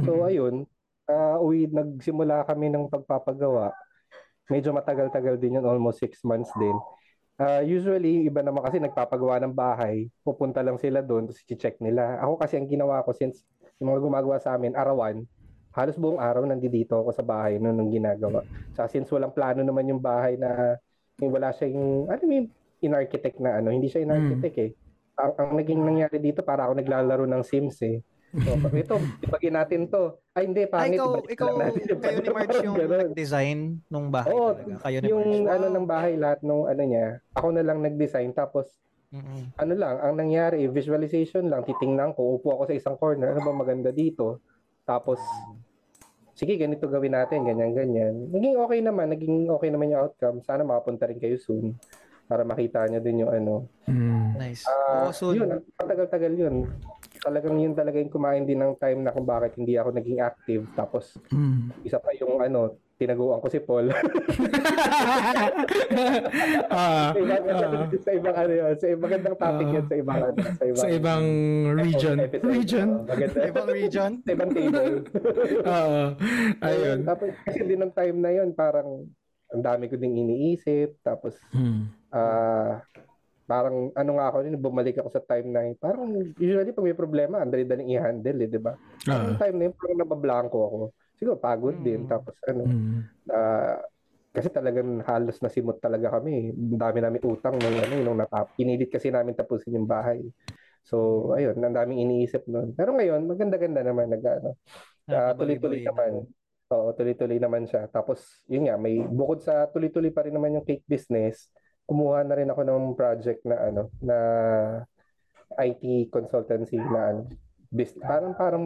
So, 0.04 0.22
Mhm. 0.22 0.28
ayun. 0.28 0.56
uh, 1.10 1.36
uwi, 1.42 1.66
nagsimula 1.66 2.46
kami 2.46 2.70
ng 2.70 2.86
pagpapagawa. 2.86 3.74
Medyo 4.46 4.70
matagal-tagal 4.70 5.34
din 5.36 5.58
yun, 5.58 5.66
almost 5.66 5.98
six 5.98 6.22
months 6.22 6.54
din. 6.54 6.72
Uh, 7.42 7.58
usually, 7.66 8.30
iba 8.30 8.38
naman 8.40 8.62
kasi 8.62 8.78
nagpapagawa 8.78 9.42
ng 9.42 9.50
bahay, 9.52 10.06
pupunta 10.22 10.62
lang 10.62 10.78
sila 10.78 11.02
doon, 11.02 11.26
tapos 11.26 11.42
check 11.42 11.76
nila. 11.82 12.22
Ako 12.22 12.38
kasi 12.38 12.54
ang 12.54 12.70
ginawa 12.70 13.02
ko 13.02 13.10
since 13.12 13.42
yung 13.82 13.90
mga 13.90 14.02
gumagawa 14.06 14.38
sa 14.38 14.54
amin, 14.54 14.78
arawan, 14.78 15.26
halos 15.74 15.98
buong 15.98 16.22
araw 16.22 16.46
nandito 16.46 17.02
ako 17.02 17.10
sa 17.10 17.26
bahay 17.26 17.58
noon 17.58 17.74
nung 17.74 17.90
ginagawa. 17.90 18.46
Sa 18.78 18.86
since 18.86 19.10
walang 19.10 19.34
plano 19.34 19.66
naman 19.66 19.90
yung 19.90 19.98
bahay 19.98 20.38
na 20.38 20.78
yung 21.18 21.34
wala 21.34 21.50
siya 21.50 21.74
yung, 21.74 22.06
ano 22.06 22.22
yung 22.22 22.48
in-architect 22.78 23.42
na 23.42 23.58
ano, 23.58 23.74
hindi 23.74 23.90
siya 23.90 24.06
in-architect 24.06 24.54
mm. 24.54 24.64
eh. 24.64 24.70
Ang, 25.18 25.32
ang 25.34 25.50
naging 25.58 25.82
nangyari 25.82 26.18
dito, 26.22 26.46
para 26.46 26.70
ako 26.70 26.78
naglalaro 26.78 27.26
ng 27.26 27.42
Sims 27.42 27.82
eh. 27.82 27.98
So, 28.32 28.56
ito, 28.72 28.96
ibagin 29.28 29.54
natin 29.60 29.80
to. 29.92 30.16
Ay, 30.32 30.48
hindi, 30.48 30.64
pangit. 30.64 30.96
Ay, 30.96 30.98
ikaw, 30.98 31.10
ikaw 31.20 31.50
natin. 31.60 31.84
kayo 32.00 32.18
ni 32.24 32.30
March 32.32 32.58
yung 32.64 32.76
nag-design 32.80 33.58
nung 33.92 34.08
bahay 34.08 34.32
Oo, 34.32 34.56
talaga. 34.56 34.74
Kayo 34.88 34.98
ni 35.04 35.08
yung 35.12 35.26
March. 35.44 35.52
ano 35.52 35.66
ng 35.68 35.86
bahay, 35.86 36.12
lahat 36.16 36.40
nung 36.40 36.64
ano 36.64 36.82
niya, 36.82 37.20
ako 37.36 37.48
na 37.52 37.62
lang 37.64 37.78
nag-design. 37.84 38.32
Tapos, 38.32 38.72
mm-hmm. 39.12 39.42
ano 39.60 39.72
lang, 39.76 39.96
ang 40.00 40.14
nangyari, 40.16 40.66
visualization 40.66 41.46
lang, 41.46 41.62
titingnan 41.62 42.16
ko, 42.16 42.40
upo 42.40 42.56
ako 42.56 42.72
sa 42.72 42.74
isang 42.74 42.96
corner, 42.96 43.36
ano 43.36 43.44
ba 43.44 43.52
maganda 43.52 43.92
dito? 43.92 44.42
Tapos, 44.82 45.22
sige, 46.34 46.58
ganito 46.58 46.90
gawin 46.90 47.14
natin, 47.14 47.46
ganyan, 47.46 47.76
ganyan. 47.76 48.14
Naging 48.32 48.56
okay 48.58 48.80
naman, 48.82 49.12
naging 49.12 49.46
okay 49.52 49.68
naman 49.70 49.94
yung 49.94 50.08
outcome. 50.08 50.42
Sana 50.42 50.66
makapunta 50.66 51.06
rin 51.06 51.22
kayo 51.22 51.38
soon 51.38 51.78
para 52.26 52.42
makita 52.42 52.88
niyo 52.88 52.98
din 53.04 53.22
yung 53.22 53.32
ano. 53.32 53.68
Mm. 53.86 54.40
Nice. 54.40 54.64
Uh, 54.66 55.06
oh, 55.06 55.12
soon. 55.14 55.36
Yun, 55.38 55.62
tagal-tagal 55.78 56.32
yun 56.34 56.66
talagang 57.22 57.54
yun 57.54 57.72
talaga 57.72 58.02
yung 58.02 58.10
kumain 58.10 58.42
din 58.42 58.58
ng 58.58 58.74
time 58.82 59.06
na 59.06 59.14
kung 59.14 59.22
bakit 59.22 59.54
hindi 59.54 59.78
ako 59.78 59.94
naging 59.94 60.18
active. 60.18 60.66
Tapos, 60.74 61.14
mm. 61.30 61.86
isa 61.86 62.02
pa 62.02 62.10
yung 62.18 62.42
ano, 62.42 62.74
tinaguan 62.98 63.40
ko 63.42 63.48
si 63.50 63.60
Paul. 63.62 63.90
uh, 63.90 63.96
sa, 67.12 67.18
ibang, 67.18 67.44
uh, 67.48 67.86
sa 67.98 68.10
ibang 68.14 68.36
ano 68.36 68.52
yun, 68.52 68.74
sa 68.78 68.86
ibang 68.88 69.04
magandang 69.08 69.36
topic 69.36 69.66
uh, 69.66 69.74
yun, 69.74 69.84
sa 69.84 69.96
ibang 69.96 70.16
ano, 70.22 70.36
sa 70.38 70.64
ibang, 70.64 70.82
sa 70.82 70.88
ibang 70.92 71.24
region. 71.76 72.16
Episode, 72.22 72.46
region. 72.46 72.88
Uh, 72.88 73.06
maganda. 73.08 73.38
ibang 73.48 73.68
region? 73.68 74.10
sa 74.22 74.30
ibang 74.32 74.50
table. 74.52 74.94
Uh, 75.62 76.12
ayun. 76.60 77.06
Tapos, 77.06 77.30
kasi 77.46 77.64
din 77.64 77.80
ng 77.80 77.94
time 77.94 78.18
na 78.18 78.30
yun, 78.34 78.50
parang 78.52 79.06
ang 79.52 79.62
dami 79.62 79.86
ko 79.88 79.96
ding 79.96 80.16
iniisip. 80.16 81.00
Tapos, 81.04 81.36
hmm. 81.52 82.12
uh, 82.12 82.80
parang 83.46 83.92
ano 83.92 84.10
nga 84.16 84.26
ako 84.32 84.36
din, 84.46 84.56
bumalik 84.56 84.96
ako 84.96 85.08
sa 85.12 85.22
time 85.22 85.52
na 85.52 85.68
yun. 85.68 85.76
Parang 85.76 86.08
usually 86.40 86.72
pag 86.72 86.86
may 86.86 86.96
problema, 86.96 87.42
ang 87.42 87.52
dali-daling 87.52 87.92
i-handle 87.92 88.38
eh, 88.40 88.48
di 88.48 88.60
ba? 88.60 88.72
Uh-huh. 89.04 89.36
time 89.36 89.56
na 89.60 89.64
yun, 89.68 89.74
parang 89.76 89.98
nabablanko 90.00 90.58
ako. 90.58 90.76
Siguro 91.22 91.38
pagod 91.38 91.78
mm. 91.78 91.84
din. 91.86 92.00
Tapos 92.10 92.34
ano, 92.50 92.66
mm. 92.66 92.98
uh, 93.30 93.78
kasi 94.34 94.50
talagang 94.50 94.98
halos 95.06 95.38
nasimot 95.38 95.78
talaga 95.78 96.18
kami. 96.18 96.50
Ang 96.50 96.82
dami 96.82 96.98
namin 96.98 97.22
utang 97.22 97.54
nung 97.54 97.78
ano, 97.78 97.94
nung 98.02 98.18
natap. 98.18 98.50
Pinilit 98.58 98.90
kasi 98.90 99.14
namin 99.14 99.38
tapusin 99.38 99.78
yung 99.78 99.86
bahay. 99.86 100.18
So, 100.82 101.30
ayun, 101.38 101.62
ang 101.62 101.78
daming 101.78 102.02
iniisip 102.10 102.50
noon. 102.50 102.74
Pero 102.74 102.90
ngayon, 102.98 103.22
maganda-ganda 103.22 103.86
naman 103.86 104.10
nag 104.10 104.24
ano. 104.26 104.58
Uh, 105.06 105.30
tuloy-tuloy 105.38 105.86
naman. 105.86 106.26
Oo, 106.74 106.90
tuloy-tuloy 106.90 107.38
naman 107.38 107.70
siya. 107.70 107.86
Tapos, 107.86 108.42
yun 108.50 108.66
nga, 108.66 108.74
may 108.74 108.98
bukod 108.98 109.46
sa 109.46 109.70
tuloy-tuloy 109.70 110.10
pa 110.10 110.26
rin 110.26 110.34
naman 110.34 110.58
yung 110.58 110.66
cake 110.66 110.82
business, 110.90 111.54
kumuha 111.86 112.26
na 112.26 112.34
rin 112.34 112.50
ako 112.50 112.66
ng 112.66 112.98
project 112.98 113.46
na 113.46 113.56
ano 113.62 113.92
na 114.02 114.16
IT 115.60 116.08
consultancy 116.08 116.80
na 116.80 117.00
ano 117.12 117.22
bis, 117.72 117.92
parang 118.00 118.32
parang 118.36 118.64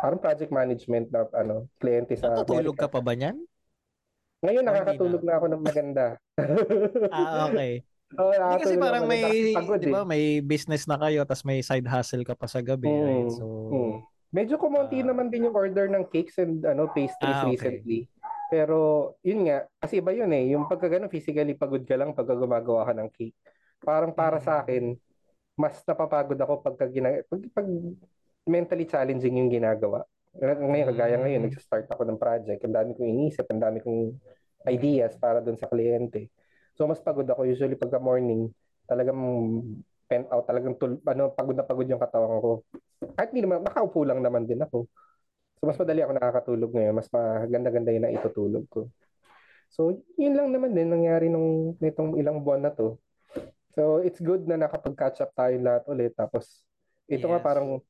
parang 0.00 0.18
project 0.18 0.50
management 0.50 1.06
na 1.12 1.28
ano 1.36 1.68
kliyente 1.76 2.16
sa 2.16 2.32
Natutulog 2.32 2.76
ka 2.76 2.88
pa 2.88 3.04
ba 3.04 3.12
niyan? 3.12 3.36
Ngayon 4.40 4.64
nakakatulog 4.64 5.22
na. 5.22 5.28
na 5.28 5.34
ako 5.36 5.46
ng 5.52 5.62
maganda. 5.62 6.06
ah, 7.12 7.52
okay. 7.52 7.84
Oh, 8.18 8.34
Hindi 8.34 8.66
kasi 8.66 8.74
parang 8.74 9.06
may, 9.06 9.54
di 9.54 9.92
ba, 9.92 10.02
eh. 10.02 10.08
may 10.08 10.22
business 10.42 10.88
na 10.90 10.98
kayo 10.98 11.22
tapos 11.22 11.46
may 11.46 11.62
side 11.62 11.86
hustle 11.86 12.26
ka 12.26 12.34
pa 12.34 12.50
sa 12.50 12.58
gabi, 12.58 12.90
mm, 12.90 13.04
right? 13.06 13.30
So, 13.30 13.46
mm. 13.70 13.94
Medyo 14.34 14.58
kumonti 14.58 15.02
uh, 15.02 15.06
naman 15.10 15.30
din 15.30 15.46
yung 15.46 15.54
order 15.54 15.86
ng 15.86 16.10
cakes 16.10 16.38
and 16.42 16.62
ano 16.66 16.90
pastries 16.90 17.30
ah, 17.30 17.46
okay. 17.46 17.54
recently. 17.54 17.98
Pero, 18.50 19.14
yun 19.22 19.46
nga, 19.46 19.62
kasi 19.78 20.02
iba 20.02 20.10
yun 20.10 20.30
eh. 20.34 20.50
Yung 20.50 20.66
pagka 20.66 20.90
ganun, 20.90 21.10
physically 21.10 21.54
pagod 21.54 21.86
ka 21.86 21.94
lang 21.94 22.10
pagka 22.10 22.34
gumagawa 22.34 22.82
ka 22.82 22.94
ng 22.98 23.10
cake. 23.14 23.38
Parang 23.78 24.10
para 24.10 24.42
sa 24.42 24.58
mm. 24.58 24.60
akin, 24.66 24.84
mas 25.54 25.78
napapagod 25.86 26.38
ako 26.40 26.66
pagka 26.66 26.90
gina- 26.90 27.22
pag, 27.30 27.42
pag 27.54 27.66
mentally 28.50 28.84
challenging 28.90 29.38
yung 29.38 29.50
ginagawa. 29.50 30.02
Ngayon, 30.38 30.94
kagaya 30.94 31.16
ngayon, 31.18 31.40
mm. 31.42 31.46
nag-start 31.50 31.86
ako 31.90 32.02
ng 32.06 32.18
project. 32.18 32.62
Ang 32.62 32.74
dami 32.74 32.90
kong 32.94 33.10
inisip, 33.10 33.46
ang 33.50 33.62
dami 33.62 33.78
kong 33.82 34.14
ideas 34.70 35.18
para 35.18 35.42
dun 35.42 35.58
sa 35.58 35.66
kliyente. 35.66 36.30
So, 36.78 36.86
mas 36.86 37.02
pagod 37.02 37.26
ako 37.26 37.46
usually 37.50 37.74
pagka 37.74 37.98
morning. 37.98 38.50
Talagang 38.86 39.18
pent 40.06 40.26
out, 40.30 40.46
talagang 40.46 40.74
tul- 40.78 41.02
ano, 41.02 41.34
pagod 41.34 41.54
na 41.58 41.66
pagod 41.66 41.86
yung 41.86 42.02
katawan 42.02 42.38
ko. 42.38 42.52
Kahit 43.18 43.30
hindi 43.34 43.46
naman, 43.46 43.62
nakaupo 43.66 44.02
lang 44.06 44.22
naman 44.22 44.46
din 44.46 44.62
ako. 44.62 44.86
So, 45.58 45.62
mas 45.66 45.78
madali 45.78 46.00
ako 46.02 46.12
nakakatulog 46.14 46.70
ngayon. 46.74 46.94
Mas 46.94 47.08
maganda-ganda 47.10 47.90
yung 47.90 48.04
naitutulog 48.06 48.64
ko. 48.70 48.86
So, 49.70 50.02
yun 50.18 50.34
lang 50.34 50.50
naman 50.50 50.74
din 50.74 50.90
nangyari 50.90 51.30
nung 51.30 51.78
nitong 51.78 52.18
ilang 52.18 52.42
buwan 52.42 52.66
na 52.66 52.72
to. 52.74 52.98
So, 53.74 54.02
it's 54.02 54.18
good 54.18 54.46
na 54.50 54.58
nakapag-catch 54.58 55.22
up 55.22 55.30
tayo 55.34 55.54
lahat 55.62 55.86
ulit. 55.86 56.12
Tapos, 56.18 56.66
ito 57.06 57.26
yes. 57.26 57.30
nga 57.30 57.40
parang 57.42 57.82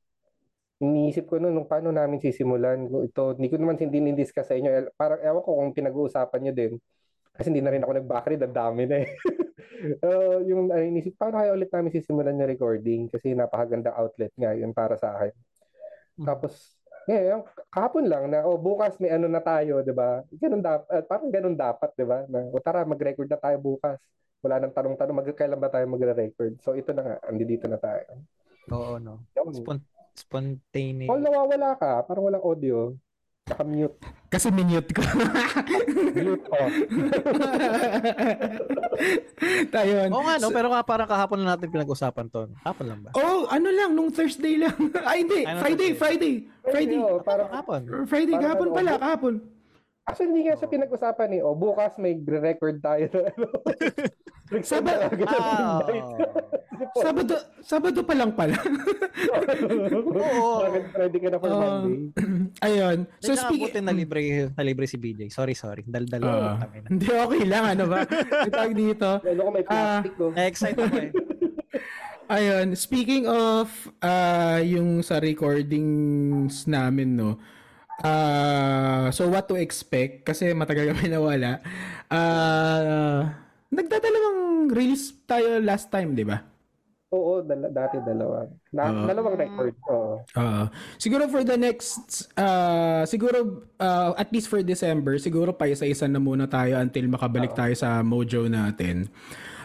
iniisip 0.80 1.28
ko 1.28 1.36
noon 1.36 1.52
nung 1.52 1.68
paano 1.68 1.92
namin 1.92 2.18
sisimulan 2.18 2.88
ito. 3.04 3.36
Hindi 3.36 3.48
ko 3.52 3.56
naman 3.60 3.76
hindi 3.76 4.00
ni-discuss 4.00 4.48
sa 4.48 4.56
inyo. 4.56 4.96
Parang 4.96 5.20
ewan 5.20 5.44
ko 5.44 5.50
kung 5.60 5.76
pinag-uusapan 5.76 6.40
nyo 6.40 6.52
din. 6.56 6.72
Kasi 7.36 7.52
hindi 7.52 7.60
na 7.60 7.72
rin 7.72 7.84
ako 7.84 7.92
nag-backread. 8.00 8.40
Ang 8.40 8.56
dami 8.56 8.82
na 8.88 9.04
eh. 9.04 9.08
uh, 10.08 10.40
yung 10.48 10.72
uh, 10.72 10.80
inisip, 10.80 11.20
paano 11.20 11.36
kaya 11.36 11.52
ulit 11.52 11.68
namin 11.68 11.92
sisimulan 11.92 12.40
yung 12.40 12.48
recording? 12.48 13.12
Kasi 13.12 13.36
napakaganda 13.36 13.92
outlet 13.92 14.32
nga 14.40 14.56
yun 14.56 14.72
para 14.72 14.96
sa 14.96 15.20
akin. 15.20 15.32
Hmm. 16.16 16.26
Tapos, 16.32 16.80
ngayon, 17.04 17.44
kahapon 17.68 18.04
lang 18.08 18.24
na, 18.32 18.44
oh, 18.48 18.56
bukas 18.56 18.96
may 19.00 19.12
ano 19.12 19.28
na 19.28 19.44
tayo, 19.44 19.84
di 19.84 19.92
ba? 19.92 20.24
Ganun 20.32 20.64
dapat, 20.64 20.88
uh, 20.88 21.04
parang 21.04 21.28
ganun 21.28 21.56
dapat, 21.56 21.90
di 21.92 22.04
ba? 22.08 22.24
Na, 22.24 22.48
o 22.48 22.56
tara, 22.60 22.88
mag-record 22.88 23.28
na 23.28 23.40
tayo 23.40 23.56
bukas. 23.60 24.00
Wala 24.40 24.56
nang 24.64 24.72
tanong-tanong, 24.72 25.16
mag 25.16 25.28
kailan 25.36 25.60
ba 25.60 25.68
tayo 25.68 25.84
magre-record? 25.92 26.56
So, 26.64 26.72
ito 26.72 26.96
na 26.96 27.04
nga, 27.04 27.16
andi 27.28 27.44
dito 27.44 27.68
na 27.68 27.76
tayo. 27.76 28.24
Oo, 28.72 28.96
no. 28.96 29.28
Spon- 29.34 29.84
spontaneous. 30.14 31.10
Oh, 31.10 31.20
nawawala 31.20 31.76
ka, 31.78 32.02
parang 32.06 32.24
walang 32.26 32.44
audio. 32.44 32.94
Naka-mute. 33.50 33.98
Kasi 34.30 34.46
minute 34.54 34.94
ko. 34.94 35.02
mute 36.14 36.46
ko. 36.46 36.54
Tayo. 39.74 39.94
Oo 40.14 40.22
nga, 40.22 40.38
no? 40.38 40.54
Pero 40.54 40.70
ka, 40.70 40.86
parang 40.86 41.10
kahapon 41.10 41.42
na 41.42 41.58
natin 41.58 41.66
pinag-usapan 41.66 42.30
to. 42.30 42.46
Hapon 42.62 42.86
lang 42.86 43.02
ba? 43.02 43.10
Oh, 43.18 43.50
ano 43.50 43.74
lang, 43.74 43.98
nung 43.98 44.14
Thursday 44.14 44.54
lang. 44.54 44.78
Ay, 45.10 45.26
hindi. 45.26 45.42
Ano 45.42 45.66
Friday, 45.66 45.98
Friday. 45.98 46.34
Friday. 46.62 46.70
Friday. 46.70 46.98
Oh, 47.02 47.18
parang 47.26 47.50
kahapon. 47.50 47.80
Friday, 48.06 48.36
kahapon 48.38 48.68
pala, 48.70 48.90
kahapon. 49.02 49.34
Actually, 50.08 50.28
hindi 50.32 50.42
nga 50.48 50.56
siya 50.56 50.68
pinag-usapan 50.68 51.28
eh. 51.36 51.40
O, 51.44 51.54
bukas 51.54 51.96
may 52.00 52.16
record 52.48 52.80
tayo. 52.80 53.06
Sabado. 54.64 55.14
Ah, 55.30 55.78
Sabado, 57.04 57.34
Sabado 57.60 58.00
pa 58.02 58.14
lang 58.16 58.32
pala. 58.34 58.56
Oo. 60.16 60.64
Ready 60.96 61.18
ka 61.20 61.28
na 61.28 61.38
for 61.38 61.52
uh, 61.52 61.60
Monday. 61.60 62.10
Ayun. 62.66 62.98
So 63.20 63.36
speaking 63.36 63.84
na 63.84 63.94
libre 63.94 64.50
na 64.56 64.64
libre 64.64 64.88
si 64.88 64.96
BJ. 64.96 65.30
Sorry, 65.30 65.54
sorry. 65.54 65.84
Daldal 65.86 66.24
uh, 66.24 66.56
Hindi 66.88 67.06
okay 67.12 67.44
lang 67.44 67.78
ano 67.78 67.84
ba? 67.84 68.02
Itag 68.48 68.74
dito. 68.74 69.20
Ano 69.22 69.40
ko 69.44 69.50
may 69.52 69.62
plastic 69.62 70.12
uh, 70.16 70.18
ko. 70.18 70.24
Excited 70.34 70.82
ako 70.82 70.98
eh. 70.98 71.12
Ayun, 72.30 72.78
speaking 72.78 73.26
of 73.26 73.66
uh, 74.06 74.62
yung 74.62 75.02
sa 75.02 75.18
recordings 75.18 76.62
namin 76.70 77.18
no. 77.18 77.42
Uh, 78.00 79.12
so 79.12 79.28
what 79.28 79.44
to 79.44 79.60
expect 79.60 80.24
kasi 80.24 80.56
matagal 80.56 80.96
kami 80.96 81.12
nawala. 81.12 81.60
Uh, 82.08 83.28
nagdadalawang 83.68 84.72
release 84.72 85.12
tayo 85.28 85.60
last 85.60 85.92
time, 85.92 86.16
'di 86.16 86.24
ba? 86.24 86.40
Oo, 87.10 87.42
dal- 87.42 87.74
dati 87.74 87.98
dalawa. 88.06 88.46
Na, 88.70 88.82
uh, 88.86 89.06
dalawang 89.10 89.34
record. 89.34 89.74
Oo. 89.90 90.22
Uh, 90.32 90.70
siguro 90.94 91.26
for 91.26 91.42
the 91.42 91.58
next 91.58 92.30
uh, 92.38 93.02
siguro 93.02 93.66
uh, 93.82 94.14
at 94.14 94.30
least 94.30 94.46
for 94.46 94.62
December, 94.62 95.18
siguro 95.18 95.50
pa 95.50 95.66
isa-isa 95.66 96.06
na 96.06 96.22
muna 96.22 96.46
tayo 96.46 96.78
until 96.78 97.10
makabalik 97.10 97.50
uh, 97.52 97.66
tayo 97.66 97.74
sa 97.74 98.00
mojo 98.06 98.46
natin. 98.46 99.10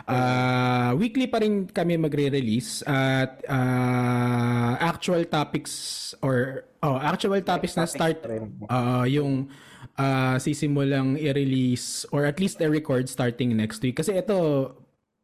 Uh, 0.06 0.94
weekly 1.02 1.26
pa 1.26 1.42
rin 1.42 1.66
kami 1.66 1.98
magre-release 1.98 2.86
at 2.86 3.42
uh, 3.50 4.78
actual 4.78 5.26
topics 5.26 6.14
or 6.22 6.62
oh, 6.86 7.02
actual 7.02 7.42
topics 7.42 7.74
na 7.74 7.90
start 7.90 8.22
uh, 8.70 9.02
yung 9.10 9.50
uh, 9.98 10.38
sisimulang 10.38 11.18
i-release 11.18 12.06
or 12.14 12.30
at 12.30 12.38
least 12.38 12.62
i-record 12.62 13.10
starting 13.10 13.58
next 13.58 13.82
week. 13.82 13.98
Kasi 13.98 14.14
ito, 14.14 14.72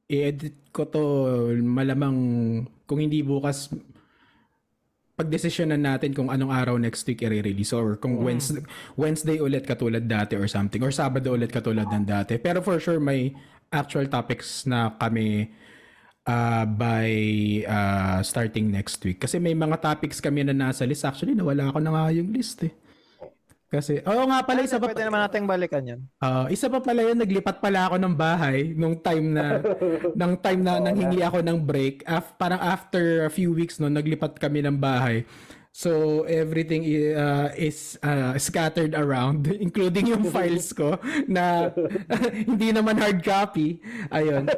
i-edit 0.10 0.74
ko 0.74 0.90
to 0.90 1.04
malamang 1.62 2.18
kung 2.90 3.00
hindi 3.00 3.22
bukas 3.22 3.70
pagdesisyonan 5.16 5.86
natin 5.86 6.18
kung 6.18 6.34
anong 6.34 6.50
araw 6.50 6.76
next 6.82 7.06
week 7.06 7.22
i-release 7.22 7.70
or 7.78 8.02
kung 8.02 8.18
mm. 8.18 8.26
Wednesday, 8.26 8.64
Wednesday 8.98 9.38
ulit 9.38 9.70
katulad 9.70 10.10
dati 10.10 10.34
or 10.34 10.50
something 10.50 10.82
or 10.82 10.90
Sabado 10.90 11.38
ulit 11.38 11.54
katulad 11.54 11.86
ng 11.86 12.10
dati. 12.10 12.42
Pero 12.42 12.66
for 12.66 12.82
sure 12.82 12.98
may 12.98 13.30
actual 13.72 14.06
topics 14.12 14.68
na 14.68 14.92
kami 15.00 15.48
uh, 16.28 16.68
by 16.68 17.10
uh, 17.66 18.20
starting 18.22 18.68
next 18.70 19.00
week. 19.08 19.24
Kasi 19.24 19.40
may 19.40 19.56
mga 19.56 19.80
topics 19.80 20.20
kami 20.20 20.44
na 20.44 20.54
nasa 20.54 20.84
list. 20.84 21.08
Actually, 21.08 21.34
nawala 21.34 21.72
ako 21.72 21.80
na 21.80 21.92
nga 21.96 22.04
yung 22.12 22.30
list 22.36 22.68
eh. 22.68 22.74
Kasi, 23.72 24.04
oo 24.04 24.28
nga 24.28 24.44
pala, 24.44 24.68
isa 24.68 24.76
pa 24.76 24.92
Pwede 24.92 25.08
naman 25.08 25.24
nating 25.24 25.48
balikan 25.48 25.80
yan. 25.80 26.04
Uh, 26.20 26.44
isa 26.52 26.68
pa 26.68 26.84
pala 26.84 27.08
yun, 27.08 27.16
naglipat 27.16 27.64
pala 27.64 27.88
ako 27.88 28.04
ng 28.04 28.16
bahay 28.20 28.76
nung 28.76 29.00
time 29.00 29.32
na, 29.32 29.64
nung 30.20 30.36
time 30.36 30.60
na 30.60 30.84
nanghingi 30.84 31.24
ako 31.24 31.40
ng 31.40 31.64
break. 31.64 32.04
Af, 32.04 32.36
parang 32.36 32.60
after 32.60 33.24
a 33.24 33.32
few 33.32 33.56
weeks 33.56 33.80
no, 33.80 33.88
naglipat 33.88 34.36
kami 34.44 34.60
ng 34.60 34.76
bahay. 34.76 35.24
So 35.72 36.24
everything 36.28 36.84
uh, 37.16 37.56
is 37.56 37.96
uh, 38.04 38.36
scattered 38.36 38.92
around 38.92 39.48
including 39.66 40.12
yung 40.12 40.28
files 40.36 40.76
ko 40.76 41.00
na 41.32 41.72
hindi 42.52 42.76
naman 42.76 43.00
hard 43.00 43.24
copy. 43.24 43.80
Ayun. 44.12 44.52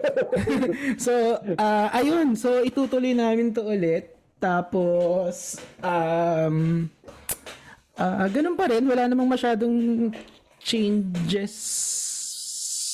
so 0.98 1.38
uh, 1.58 1.88
ayun, 1.94 2.34
so 2.34 2.66
itutuloy 2.66 3.14
namin 3.14 3.54
to 3.54 3.62
ulit. 3.62 4.18
Tapos 4.42 5.62
um 5.86 6.90
uh, 7.96 8.26
ganun 8.34 8.58
pa 8.58 8.66
rin, 8.74 8.84
wala 8.90 9.06
namang 9.06 9.30
masyadong 9.30 10.10
changes 10.58 11.54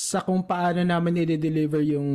sa 0.10 0.26
kung 0.26 0.42
paano 0.42 0.82
namin 0.82 1.24
i-deliver 1.24 1.80
yung 1.86 2.10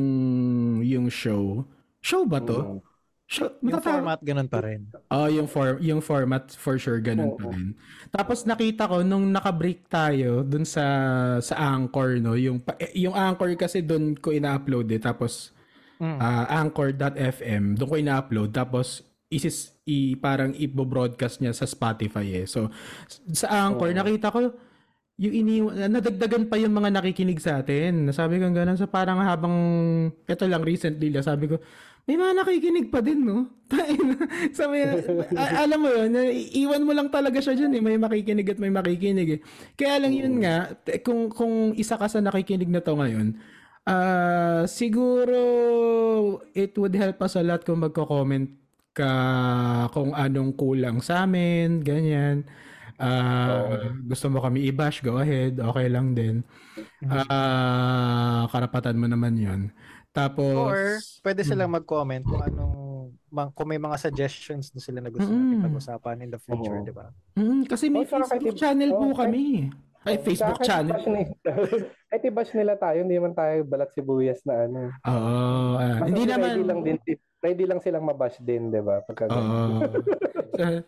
yung 0.85 1.07
show. 1.09 1.65
Show 2.05 2.29
ba 2.29 2.45
to? 2.45 2.61
Mm. 2.61 2.94
Show, 3.35 3.51
yung 3.67 3.83
format 3.83 4.23
ganun 4.23 4.47
pa 4.47 4.63
rin. 4.63 4.87
Oh, 5.11 5.27
yung 5.27 5.51
for 5.51 5.83
yung 5.83 5.99
format 5.99 6.55
for 6.55 6.79
sure 6.79 7.03
ganun 7.03 7.35
oh, 7.35 7.39
pa 7.39 7.51
rin. 7.51 7.75
Tapos 8.15 8.47
nakita 8.47 8.87
ko 8.87 9.03
nung 9.03 9.35
naka-break 9.35 9.91
tayo 9.91 10.47
dun 10.47 10.63
sa 10.63 10.87
sa 11.43 11.75
Anchor 11.75 12.23
no, 12.23 12.39
yung 12.39 12.63
eh, 12.79 12.95
yung 12.95 13.19
Anchor 13.19 13.51
kasi 13.59 13.83
dun 13.83 14.15
ko 14.15 14.31
ina-upload 14.31 14.87
eh 14.95 15.03
tapos 15.03 15.51
mm. 15.99 16.15
uh, 16.23 16.47
anchor.fm 16.47 17.75
doon 17.75 17.89
ko 17.91 17.97
ina-upload 17.99 18.55
tapos 18.55 19.03
isis 19.35 19.75
i 19.91 20.15
parang 20.15 20.55
ibo-broadcast 20.55 21.43
niya 21.43 21.51
sa 21.51 21.67
Spotify 21.67 22.39
eh. 22.39 22.47
So 22.47 22.71
sa 23.35 23.67
Anchor 23.67 23.91
oh. 23.91 23.99
nakita 23.99 24.31
ko 24.31 24.55
yung 25.15 25.35
ini 25.35 25.63
nadagdagan 25.91 26.51
pa 26.51 26.59
yung 26.59 26.75
mga 26.75 26.91
nakikinig 26.91 27.39
sa 27.39 27.63
atin. 27.63 28.11
Nasabi 28.11 28.43
ko 28.43 28.51
ganun 28.51 28.75
sa 28.75 28.87
so, 28.87 28.91
parang 28.91 29.23
habang 29.23 29.55
ito 30.11 30.45
lang 30.47 30.63
recently 30.63 31.11
la 31.11 31.23
sabi 31.23 31.51
ko 31.51 31.59
may 32.05 32.17
mga 32.21 32.33
nakikinig 32.37 32.89
pa 32.93 33.01
din, 33.01 33.25
no? 33.25 33.49
Sabi, 34.59 34.85
a- 35.33 35.65
alam 35.65 35.81
mo 35.81 35.89
yun, 35.89 36.13
iwan 36.53 36.85
mo 36.85 36.93
lang 36.93 37.09
talaga 37.09 37.41
siya 37.41 37.57
dyan 37.57 37.81
eh. 37.81 37.83
May 37.83 37.97
makikinig 37.97 38.45
at 38.53 38.61
may 38.61 38.69
makikinig 38.69 39.29
eh. 39.37 39.41
Kaya 39.73 40.05
lang 40.05 40.13
yun 40.13 40.45
nga, 40.45 40.77
kung, 41.01 41.33
kung 41.33 41.73
isa 41.75 41.97
ka 41.97 42.05
sa 42.05 42.21
nakikinig 42.21 42.69
na 42.69 42.85
to 42.85 42.93
ngayon, 42.93 43.41
uh, 43.89 44.69
siguro 44.69 45.41
it 46.53 46.77
would 46.77 46.93
help 46.93 47.25
us 47.25 47.41
a 47.41 47.43
lot 47.45 47.65
kung 47.65 47.81
magko-comment 47.81 48.53
ka 48.95 49.11
kung 49.91 50.13
anong 50.13 50.55
kulang 50.55 51.01
sa 51.01 51.25
amin, 51.25 51.81
ganyan. 51.81 52.45
Uh, 52.95 53.11
oh. 53.11 53.91
gusto 54.07 54.31
mo 54.31 54.39
kami 54.39 54.71
i-bash, 54.71 55.03
go 55.03 55.19
ahead. 55.19 55.59
Okay 55.59 55.87
lang 55.91 56.15
din. 56.15 56.47
Uh, 57.03 58.47
karapatan 58.55 58.95
mo 58.95 59.11
naman 59.11 59.35
yun. 59.35 59.75
Tapos... 60.15 60.55
Or 60.55 61.03
pwede 61.27 61.43
silang 61.43 61.75
mm. 61.75 61.77
mag-comment 61.83 62.23
kung 62.23 62.43
anong 62.47 62.85
kung 63.35 63.67
may 63.67 63.83
mga 63.83 63.99
suggestions 63.99 64.71
na 64.71 64.79
sila 64.79 65.03
na 65.03 65.11
gusto 65.11 65.27
mm. 65.27 65.35
natin 65.35 65.67
pag-usapan 65.67 66.23
in 66.23 66.31
the 66.31 66.39
future, 66.39 66.79
oh. 66.79 66.87
di 66.87 66.95
ba? 66.95 67.11
Mm, 67.35 67.67
kasi 67.67 67.91
may 67.91 68.07
oh, 68.07 68.09
Facebook 68.09 68.55
channel 68.55 68.95
po 68.95 69.11
oh, 69.11 69.17
kami. 69.19 69.75
Ay, 70.05 70.21
Facebook 70.21 70.61
channel. 70.61 71.01
Ay, 72.13 72.19
tibash 72.25 72.53
nila 72.53 72.77
tayo. 72.77 73.03
Hindi 73.03 73.17
man 73.17 73.33
tayo 73.33 73.65
balat 73.65 73.91
sibuyas 73.91 74.45
na 74.45 74.69
ano. 74.69 74.81
Oo. 74.93 75.35
Uh, 75.81 75.81
uh, 75.81 75.97
hindi 76.05 76.25
naman. 76.29 76.61
Ready 76.61 76.69
lang, 76.69 76.81
din, 76.85 76.97
ready 77.41 77.65
lang 77.65 77.81
silang 77.81 78.05
mabash 78.05 78.37
din, 78.39 78.69
di 78.69 78.85
ba? 78.85 79.01
Pagka 79.03 79.33
Oo. 79.33 79.81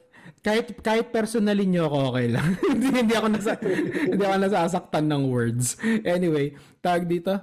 kahit 0.47 0.79
kahit 0.85 1.11
personally 1.11 1.65
nyo 1.65 1.89
ako 1.89 1.99
okay 2.13 2.27
lang. 2.29 2.49
hindi, 2.77 2.89
hindi 2.93 3.15
ako 3.17 3.29
nasa 3.33 3.53
hindi 4.05 4.23
ako 4.23 4.37
nasasaktan 4.37 5.05
ng 5.09 5.23
words. 5.33 5.81
Anyway, 6.05 6.53
tag 6.85 7.09
dito. 7.09 7.41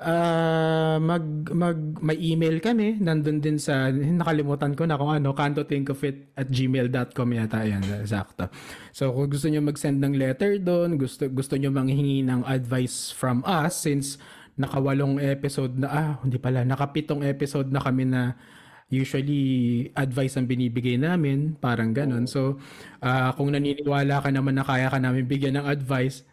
Uh, 0.00 0.96
mag 0.96 1.20
mag 1.52 1.76
may 2.00 2.16
email 2.16 2.56
kami. 2.56 2.96
Nandun 2.96 3.44
din 3.44 3.60
sa 3.60 3.92
nakalimutan 3.92 4.72
ko 4.72 4.88
na 4.88 4.96
kung 4.96 5.12
ano 5.12 5.36
can't 5.36 5.60
think 5.68 5.92
of 5.92 6.00
it 6.00 6.32
at 6.40 6.48
gmail.com 6.48 7.28
yata. 7.36 7.68
Yan 7.68 7.84
sakto. 8.08 8.48
So 8.96 9.12
kung 9.12 9.28
gusto 9.28 9.52
niyo 9.52 9.60
mag-send 9.60 10.00
ng 10.00 10.16
letter 10.16 10.56
doon 10.56 10.96
gusto 10.96 11.28
gusto 11.28 11.60
niyo 11.60 11.68
manghingi 11.68 12.24
ng 12.24 12.48
advice 12.48 13.12
from 13.12 13.44
us 13.44 13.84
since 13.84 14.16
nakawalong 14.56 15.20
episode 15.20 15.76
na 15.76 15.88
ah 15.92 16.10
hindi 16.24 16.40
pala 16.40 16.64
nakapitong 16.64 17.20
episode 17.20 17.68
na 17.68 17.84
kami 17.84 18.08
na 18.08 18.40
usually 18.88 19.84
advice 19.94 20.34
ang 20.40 20.48
binibigay 20.48 20.96
namin 20.96 21.60
parang 21.60 21.92
ganun. 21.92 22.24
So 22.24 22.56
uh, 23.04 23.36
kung 23.36 23.52
naniniwala 23.52 24.24
ka 24.24 24.32
naman 24.32 24.56
na 24.56 24.64
kaya 24.64 24.88
ka 24.88 24.96
namin 24.96 25.28
bigyan 25.28 25.60
ng 25.60 25.68
advice 25.68 26.24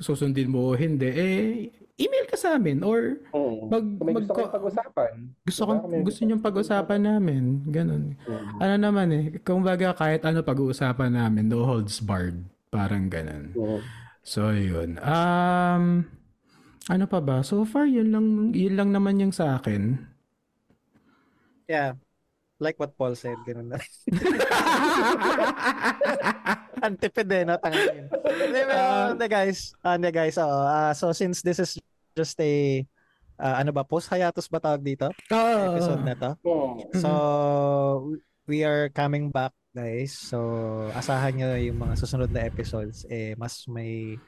susundin 0.00 0.48
mo 0.48 0.72
o 0.72 0.78
hindi 0.78 1.10
eh 1.10 1.42
email 2.00 2.24
ka 2.24 2.36
sa 2.40 2.56
amin 2.56 2.80
or 2.80 3.20
mm. 3.28 3.68
mag, 3.68 3.84
Kung 4.00 4.08
mag 4.08 4.24
gusto 4.24 4.48
pag-usapan. 4.48 5.12
Gusto 5.44 5.62
ko 5.68 5.72
diba? 5.84 6.04
gusto 6.08 6.20
niyo 6.24 6.36
pag-usapan 6.40 7.00
namin, 7.04 7.60
ganun. 7.68 8.16
Mm. 8.24 8.56
Ano 8.56 8.74
naman 8.80 9.06
eh, 9.12 9.24
kung 9.44 9.60
baga 9.60 9.92
kahit 9.92 10.24
ano 10.24 10.40
pag-uusapan 10.40 11.12
namin, 11.12 11.52
no 11.52 11.68
holds 11.68 12.00
barred, 12.00 12.40
parang 12.72 13.12
ganun. 13.12 13.52
Mm. 13.52 13.80
So 14.24 14.50
yun. 14.56 14.96
Um 15.04 16.08
ano 16.88 17.04
pa 17.04 17.20
ba? 17.20 17.44
So 17.44 17.62
far 17.68 17.84
yun 17.84 18.08
lang 18.08 18.56
yun 18.56 18.74
lang 18.80 18.90
naman 18.90 19.20
yung 19.20 19.34
sa 19.36 19.60
akin. 19.60 20.00
Yeah. 21.68 22.00
Like 22.60 22.76
what 22.76 22.92
Paul 22.96 23.16
said, 23.16 23.40
ganun 23.48 23.72
na. 23.72 23.80
Antipid 26.84 27.28
eh, 27.32 27.44
no? 27.44 27.56
Tangin. 27.56 28.08
Uh, 28.12 29.16
guys, 29.28 29.72
uh, 29.80 29.96
guys, 29.96 30.36
uh, 30.36 30.92
so 30.92 31.12
since 31.12 31.40
this 31.40 31.60
is 31.60 31.80
just 32.14 32.38
a 32.40 32.84
uh, 33.40 33.56
ano 33.56 33.72
ba 33.72 33.82
post 33.82 34.12
hiatus 34.12 34.46
ba 34.46 34.60
tawag 34.60 34.84
dito? 34.84 35.08
Oh. 35.32 35.74
Episode 35.74 36.02
na 36.04 36.14
to. 36.14 36.30
Oh. 36.44 36.76
So 36.92 37.10
we 38.44 38.62
are 38.62 38.92
coming 38.92 39.32
back 39.32 39.56
guys. 39.72 40.12
So 40.12 40.38
asahan 40.92 41.40
niyo 41.40 41.48
yung 41.72 41.80
mga 41.80 41.96
susunod 41.96 42.30
na 42.30 42.44
episodes 42.44 43.08
eh 43.08 43.32
mas 43.40 43.64
may 43.66 44.20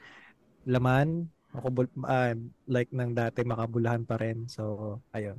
laman 0.65 1.29
makabul 1.53 1.85
uh, 2.09 2.33
like 2.65 2.89
nang 2.89 3.13
dati 3.13 3.45
makabulahan 3.45 4.03
pa 4.03 4.17
rin. 4.17 4.49
So 4.49 4.97
ayun. 5.13 5.37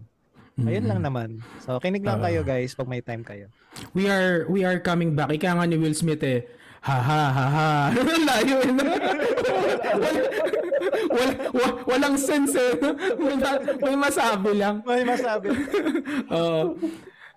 Ayun 0.54 0.86
lang 0.86 1.02
naman. 1.02 1.42
So 1.66 1.82
kinig 1.82 2.06
lang 2.06 2.22
uh, 2.22 2.30
kayo 2.30 2.46
guys 2.46 2.78
pag 2.78 2.86
may 2.86 3.02
time 3.02 3.26
kayo. 3.26 3.50
We 3.90 4.06
are 4.06 4.46
we 4.46 4.62
are 4.62 4.78
coming 4.78 5.18
back. 5.18 5.34
Ika 5.34 5.58
nga 5.58 5.66
ni 5.66 5.74
Will 5.74 5.98
Smith 5.98 6.22
eh. 6.22 6.46
Ha 6.86 6.94
ha 6.94 7.22
ha 7.34 7.46
ha. 7.50 7.68
Layo 8.30 8.62
eh. 10.84 11.08
wal, 11.08 11.30
wal, 11.56 11.72
walang 11.88 12.16
sense 12.20 12.54
eh. 12.54 12.76
May, 13.16 13.36
may 13.80 13.96
masabi 13.96 14.50
lang. 14.54 14.84
May 14.84 15.02
masabi. 15.02 15.48
Oo. 16.36 16.76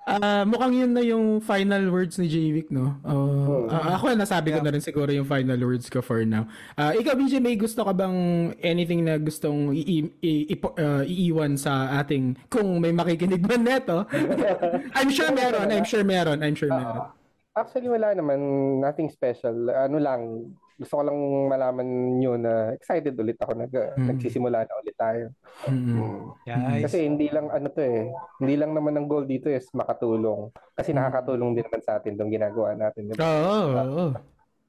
Uh, 0.07 0.47
mukhang 0.47 0.71
yun 0.71 0.91
na 0.95 1.03
yung 1.03 1.43
final 1.43 1.91
words 1.91 2.15
ni 2.15 2.31
Jvic, 2.31 2.71
no? 2.71 2.95
Uh, 3.03 3.67
uh, 3.67 3.99
ako 3.99 4.15
nasabi 4.15 4.55
yeah. 4.55 4.55
ko 4.55 4.59
na 4.63 4.71
rin 4.71 4.79
siguro 4.79 5.11
yung 5.11 5.27
final 5.27 5.59
words 5.59 5.91
ko 5.91 5.99
for 5.99 6.23
now. 6.23 6.47
Uh, 6.79 6.95
ikaw, 6.95 7.11
BJ, 7.11 7.43
may 7.43 7.59
gusto 7.59 7.83
ka 7.83 7.91
bang 7.91 8.15
anything 8.63 9.03
na 9.03 9.19
gustong 9.19 9.75
i- 9.75 10.07
i- 10.23 10.47
i- 10.47 10.59
uh, 10.79 11.03
iiwan 11.03 11.59
sa 11.59 11.91
ating, 11.99 12.39
kung 12.47 12.79
may 12.79 12.95
makikinig 12.95 13.43
man 13.43 13.67
neto? 13.67 14.07
I'm 14.95 15.11
sure 15.11 15.27
meron, 15.35 15.67
I'm 15.75 15.83
sure 15.83 16.07
meron, 16.07 16.39
I'm 16.39 16.55
sure 16.55 16.71
meron. 16.71 17.03
Uh, 17.03 17.59
actually, 17.59 17.91
wala 17.91 18.15
naman, 18.15 18.39
nothing 18.79 19.11
special. 19.11 19.67
Ano 19.75 19.99
lang, 19.99 20.55
gusto 20.77 20.93
ko 21.01 21.03
lang 21.09 21.17
malaman 21.49 21.87
nyo 22.21 22.37
na 22.37 22.71
excited 22.77 23.17
ulit 23.17 23.41
ako 23.41 23.57
nag 23.57 23.73
mm. 23.73 24.07
nagsisimula 24.13 24.61
na 24.61 24.73
ulit 24.77 24.93
tayo. 24.93 25.25
Mm. 25.65 26.37
Yeah, 26.45 26.85
Kasi 26.85 27.09
hindi 27.09 27.33
lang 27.33 27.49
ano 27.49 27.67
to 27.73 27.81
eh, 27.81 28.13
hindi 28.37 28.55
lang 28.61 28.77
naman 28.77 28.93
ang 28.93 29.09
goal 29.09 29.25
dito 29.25 29.49
is 29.49 29.65
makatulong. 29.73 30.53
Kasi 30.77 30.93
mm. 30.93 30.97
nakakatulong 31.01 31.57
din 31.57 31.65
naman 31.65 31.81
sa 31.81 31.97
atin 31.97 32.13
'tong 32.13 32.29
ginagawa 32.29 32.77
natin. 32.77 33.09
Oo, 33.09 33.25
oh, 33.25 33.65
oo. 33.73 34.07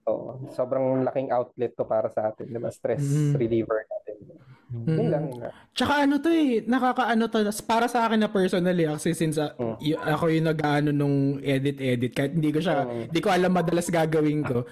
Oh, 0.09 0.13
oh. 0.17 0.33
sobrang 0.57 1.05
laking 1.05 1.29
outlet 1.29 1.77
to 1.77 1.85
para 1.85 2.09
sa 2.09 2.33
atin, 2.33 2.49
'di 2.49 2.57
ba? 2.57 2.73
Stress 2.73 3.05
mm. 3.05 3.37
reliever 3.37 3.85
natin. 3.85 4.17
Mm. 4.69 4.97
Yun 4.97 5.09
lang. 5.13 5.25
Tsaka 5.77 6.09
ano 6.09 6.21
to 6.25 6.29
eh, 6.33 6.65
nakakaano 6.65 7.25
to, 7.29 7.41
para 7.65 7.89
sa 7.89 8.09
akin 8.09 8.21
na 8.21 8.33
personally, 8.33 8.85
kasi 8.85 9.13
since 9.13 9.37
uh, 9.37 9.53
mm. 9.57 9.77
y- 9.81 9.97
ako 9.97 10.25
yung 10.33 10.49
nag-ano 10.49 10.89
nung 10.93 11.41
edit-edit, 11.41 12.13
kahit 12.13 12.33
hindi 12.33 12.53
ko 12.53 12.61
siya, 12.61 12.85
mm. 12.85 13.13
hindi 13.13 13.21
ko 13.21 13.29
alam 13.29 13.53
madalas 13.53 13.89
gagawin 13.89 14.41
ko 14.45 14.65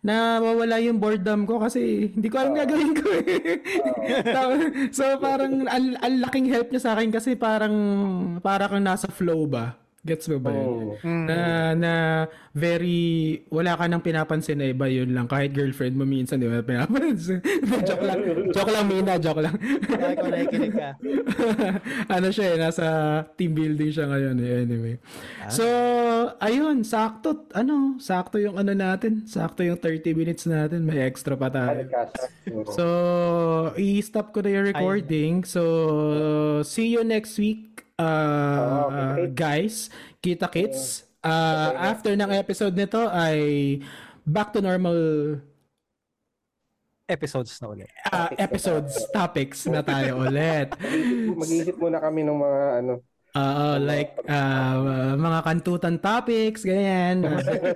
na 0.00 0.40
mawala 0.40 0.80
yung 0.80 1.00
boredom 1.00 1.44
ko 1.44 1.60
kasi 1.60 2.12
hindi 2.12 2.28
ko 2.28 2.40
alam 2.40 2.56
uh, 2.56 2.60
gagawin 2.64 2.92
ko 2.96 3.06
eh. 3.20 3.24
so 4.96 5.04
parang 5.20 5.64
ang, 5.68 5.96
ang 6.00 6.14
laking 6.24 6.48
help 6.48 6.68
niya 6.72 6.84
sa 6.84 6.92
akin 6.96 7.12
kasi 7.12 7.36
parang 7.36 7.74
para 8.40 8.68
kang 8.68 8.84
nasa 8.84 9.08
flow 9.08 9.44
ba. 9.48 9.79
Gets 10.00 10.32
mo 10.32 10.40
ba 10.40 10.48
yun? 10.48 10.96
Mm. 11.04 11.24
Na, 11.28 11.38
na 11.76 11.92
very, 12.56 13.36
wala 13.52 13.76
ka 13.76 13.84
nang 13.84 14.00
pinapansin 14.00 14.56
na 14.56 14.72
iba 14.72 14.88
yun 14.88 15.12
lang. 15.12 15.28
Kahit 15.28 15.52
girlfriend 15.52 15.92
mo 15.92 16.08
minsan, 16.08 16.40
di 16.40 16.48
ba? 16.48 16.64
Pinapansin. 16.64 17.44
joke 17.88 18.08
lang. 18.08 18.18
Joke 18.48 18.72
lang, 18.72 18.88
Mina. 18.88 19.20
Joke 19.20 19.44
lang. 19.44 19.60
Kung 20.16 20.32
nakikinig 20.32 20.72
ka. 20.72 20.96
ano 22.16 22.32
siya 22.32 22.46
eh, 22.48 22.56
nasa 22.56 22.86
team 23.36 23.52
building 23.52 23.92
siya 23.92 24.08
ngayon 24.08 24.36
eh. 24.40 24.50
Anyway. 24.64 24.94
Ah. 25.44 25.52
So, 25.52 25.64
ayun, 26.40 26.80
sakto. 26.80 27.52
Ano, 27.52 28.00
sakto 28.00 28.40
yung 28.40 28.56
ano 28.56 28.72
natin. 28.72 29.28
Sakto 29.28 29.68
yung 29.68 29.76
30 29.76 30.16
minutes 30.16 30.48
natin. 30.48 30.88
May 30.88 31.04
extra 31.04 31.36
pa 31.36 31.52
tayo. 31.52 31.84
So, 32.72 32.84
i-stop 33.76 34.32
ko 34.32 34.40
na 34.40 34.48
yung 34.48 34.64
recording. 34.64 35.44
So, 35.44 36.64
see 36.64 36.88
you 36.88 37.04
next 37.04 37.36
week 37.36 37.69
uh, 38.00 38.56
oh, 38.64 38.88
okay. 38.88 39.28
guys, 39.36 39.92
kita 40.24 40.48
kits. 40.48 41.04
Uh, 41.20 41.76
after 41.76 42.16
ng 42.16 42.32
episode 42.32 42.72
nito 42.72 43.04
ay 43.12 43.76
back 44.24 44.56
to 44.56 44.64
normal 44.64 44.96
episodes 47.04 47.52
na 47.60 47.66
ulit. 47.68 47.90
Uh, 48.08 48.30
episodes, 48.40 48.94
topics 49.12 49.68
na 49.68 49.84
tayo 49.84 50.24
ulit. 50.24 50.72
Mag-iisip 51.42 51.76
muna 51.76 52.00
kami 52.00 52.24
ng 52.24 52.38
mga 52.38 52.60
ano 52.80 52.92
Uh, 53.30 53.78
like 53.78 54.18
uh, 54.26 55.14
mga 55.14 55.38
kantutan 55.46 56.02
topics, 56.02 56.66
ganyan. 56.66 57.22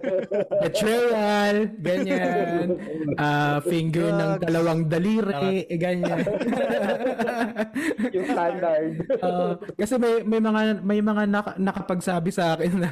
Betrayal, 0.66 1.70
ganyan. 1.78 2.74
Uh, 3.14 3.62
finger 3.62 4.10
ng 4.10 4.32
dalawang 4.42 4.90
daliri, 4.90 5.62
eh, 5.70 5.78
ganyan. 5.78 6.26
yung 8.18 8.26
standard. 8.26 8.98
Uh, 9.22 9.54
kasi 9.78 9.94
may 9.94 10.26
may 10.26 10.42
mga 10.42 10.82
may 10.82 10.98
mga 10.98 11.22
nak- 11.30 11.58
nakapagsabi 11.62 12.34
sa 12.34 12.58
akin 12.58 12.74
na 12.74 12.90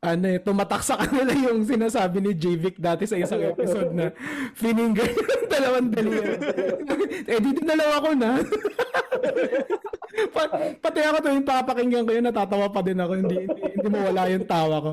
ano 0.00 0.32
eh, 0.32 0.40
tumatak 0.40 0.80
sa 0.80 0.96
kanila 0.96 1.28
yung 1.32 1.60
sinasabi 1.64 2.24
ni 2.24 2.32
JVic 2.32 2.80
dati 2.80 3.04
sa 3.04 3.20
isang 3.20 3.40
episode 3.52 3.92
na 3.92 4.08
finger 4.56 4.96
ng 4.96 5.48
dalawang 5.48 5.88
daliri. 5.92 6.40
eh, 7.32 7.40
dito 7.40 7.60
dalawa 7.64 8.04
ko 8.04 8.10
na. 8.16 8.40
pa- 10.34 10.52
pati 10.78 11.00
ako 11.02 11.16
tuwing 11.22 11.46
papakinggan 11.46 12.04
ko 12.06 12.10
yun, 12.14 12.24
natatawa 12.26 12.66
pa 12.70 12.80
din 12.82 12.98
ako. 12.98 13.12
Hindi, 13.18 13.36
hindi, 13.46 13.62
hindi 13.74 13.88
mawala 13.88 14.22
yung 14.30 14.46
tawa 14.46 14.76
ko. 14.82 14.92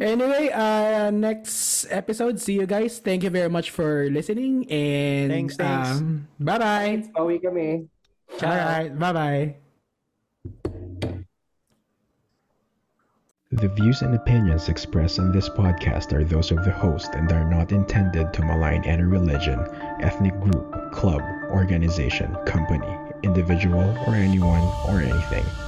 Anyway, 0.00 0.50
uh, 0.52 1.10
next 1.12 1.86
episode, 1.90 2.40
see 2.40 2.56
you 2.60 2.66
guys. 2.66 3.00
Thank 3.00 3.24
you 3.24 3.32
very 3.32 3.50
much 3.50 3.70
for 3.70 4.08
listening. 4.12 4.68
And 4.70 5.32
thanks, 5.32 5.56
thanks. 5.56 6.00
Um, 6.00 6.28
bye-bye. 6.40 7.12
Pauwi 7.16 7.42
kami. 7.42 7.88
Alright, 8.42 8.92
bye-bye. 8.98 9.68
The 13.50 13.68
views 13.68 14.02
and 14.02 14.14
opinions 14.14 14.68
expressed 14.68 15.18
in 15.18 15.32
this 15.32 15.48
podcast 15.48 16.12
are 16.12 16.22
those 16.22 16.52
of 16.52 16.64
the 16.64 16.70
host 16.70 17.14
and 17.14 17.32
are 17.32 17.48
not 17.48 17.72
intended 17.72 18.34
to 18.34 18.44
malign 18.44 18.84
any 18.84 19.04
religion, 19.04 19.64
ethnic 20.04 20.38
group, 20.38 20.92
club, 20.92 21.22
organization, 21.50 22.36
company, 22.44 22.92
individual, 23.22 23.96
or 24.06 24.14
anyone 24.14 24.72
or 24.84 25.00
anything. 25.00 25.67